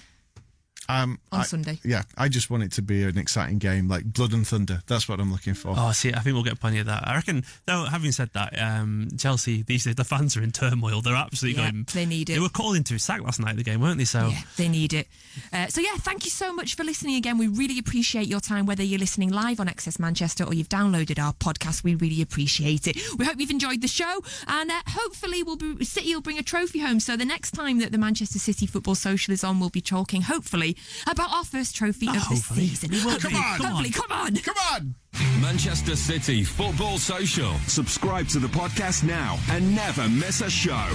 [0.89, 1.79] Um, On I- Sunday.
[1.85, 4.83] Yeah, I just want it to be an exciting game, like blood and thunder.
[4.87, 5.75] That's what I'm looking for.
[5.77, 7.07] Oh, see, I think we'll get plenty of that.
[7.07, 7.45] I reckon.
[7.67, 11.01] Though, having said that, um, Chelsea these days the fans are in turmoil.
[11.01, 11.87] They're absolutely Yeah, going.
[11.93, 12.35] they need it.
[12.35, 13.51] They were calling to sack last night.
[13.51, 14.05] at The game, weren't they?
[14.05, 14.29] So.
[14.29, 15.09] Yeah, they need it.
[15.53, 17.39] Uh, so yeah, thank you so much for listening again.
[17.39, 21.19] We really appreciate your time, whether you're listening live on Access Manchester or you've downloaded
[21.23, 21.83] our podcast.
[21.85, 22.97] We really appreciate it.
[23.19, 26.43] We hope you've enjoyed the show, and uh, hopefully, we'll be, City will bring a
[26.43, 27.01] trophy home.
[27.01, 30.23] So the next time that the Manchester City Football Social is on, we'll be talking
[30.23, 30.76] hopefully
[31.07, 32.67] about our first trophy of oh, the hopefully.
[32.69, 32.91] season.
[32.91, 33.41] We will Hopefully, be.
[33.41, 33.71] Come on.
[33.71, 34.37] hopefully, come on.
[34.37, 34.95] Come on!
[35.41, 37.55] Manchester City Football Social.
[37.67, 40.89] Subscribe to the podcast now and never miss a show.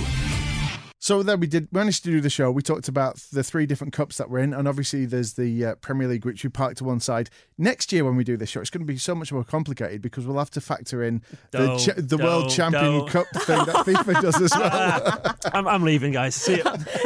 [1.02, 2.52] So then we did managed to do the show.
[2.52, 5.76] We talked about the three different cups that we're in, and obviously there's the uh,
[5.76, 7.32] Premier League, which we parked to one side.
[7.58, 10.04] Next year when we do this show, it's going to be so much more complicated
[10.04, 13.10] because we'll have to factor in the Don't, cha- the don't, World Champion don't.
[13.10, 15.36] Cup thing that FIFA does as well.
[15.54, 16.36] I'm, I'm leaving, guys.
[16.36, 16.64] See you.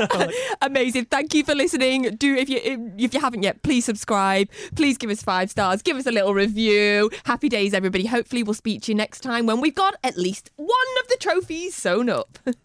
[0.61, 1.05] Amazing.
[1.05, 2.17] Thank you for listening.
[2.17, 2.59] Do if you
[2.97, 4.49] if you haven't yet, please subscribe.
[4.75, 5.81] Please give us five stars.
[5.81, 7.11] Give us a little review.
[7.23, 8.07] Happy days, everybody.
[8.07, 10.69] Hopefully, we'll speak to you next time when we've got at least one
[11.01, 12.39] of the trophies sewn up.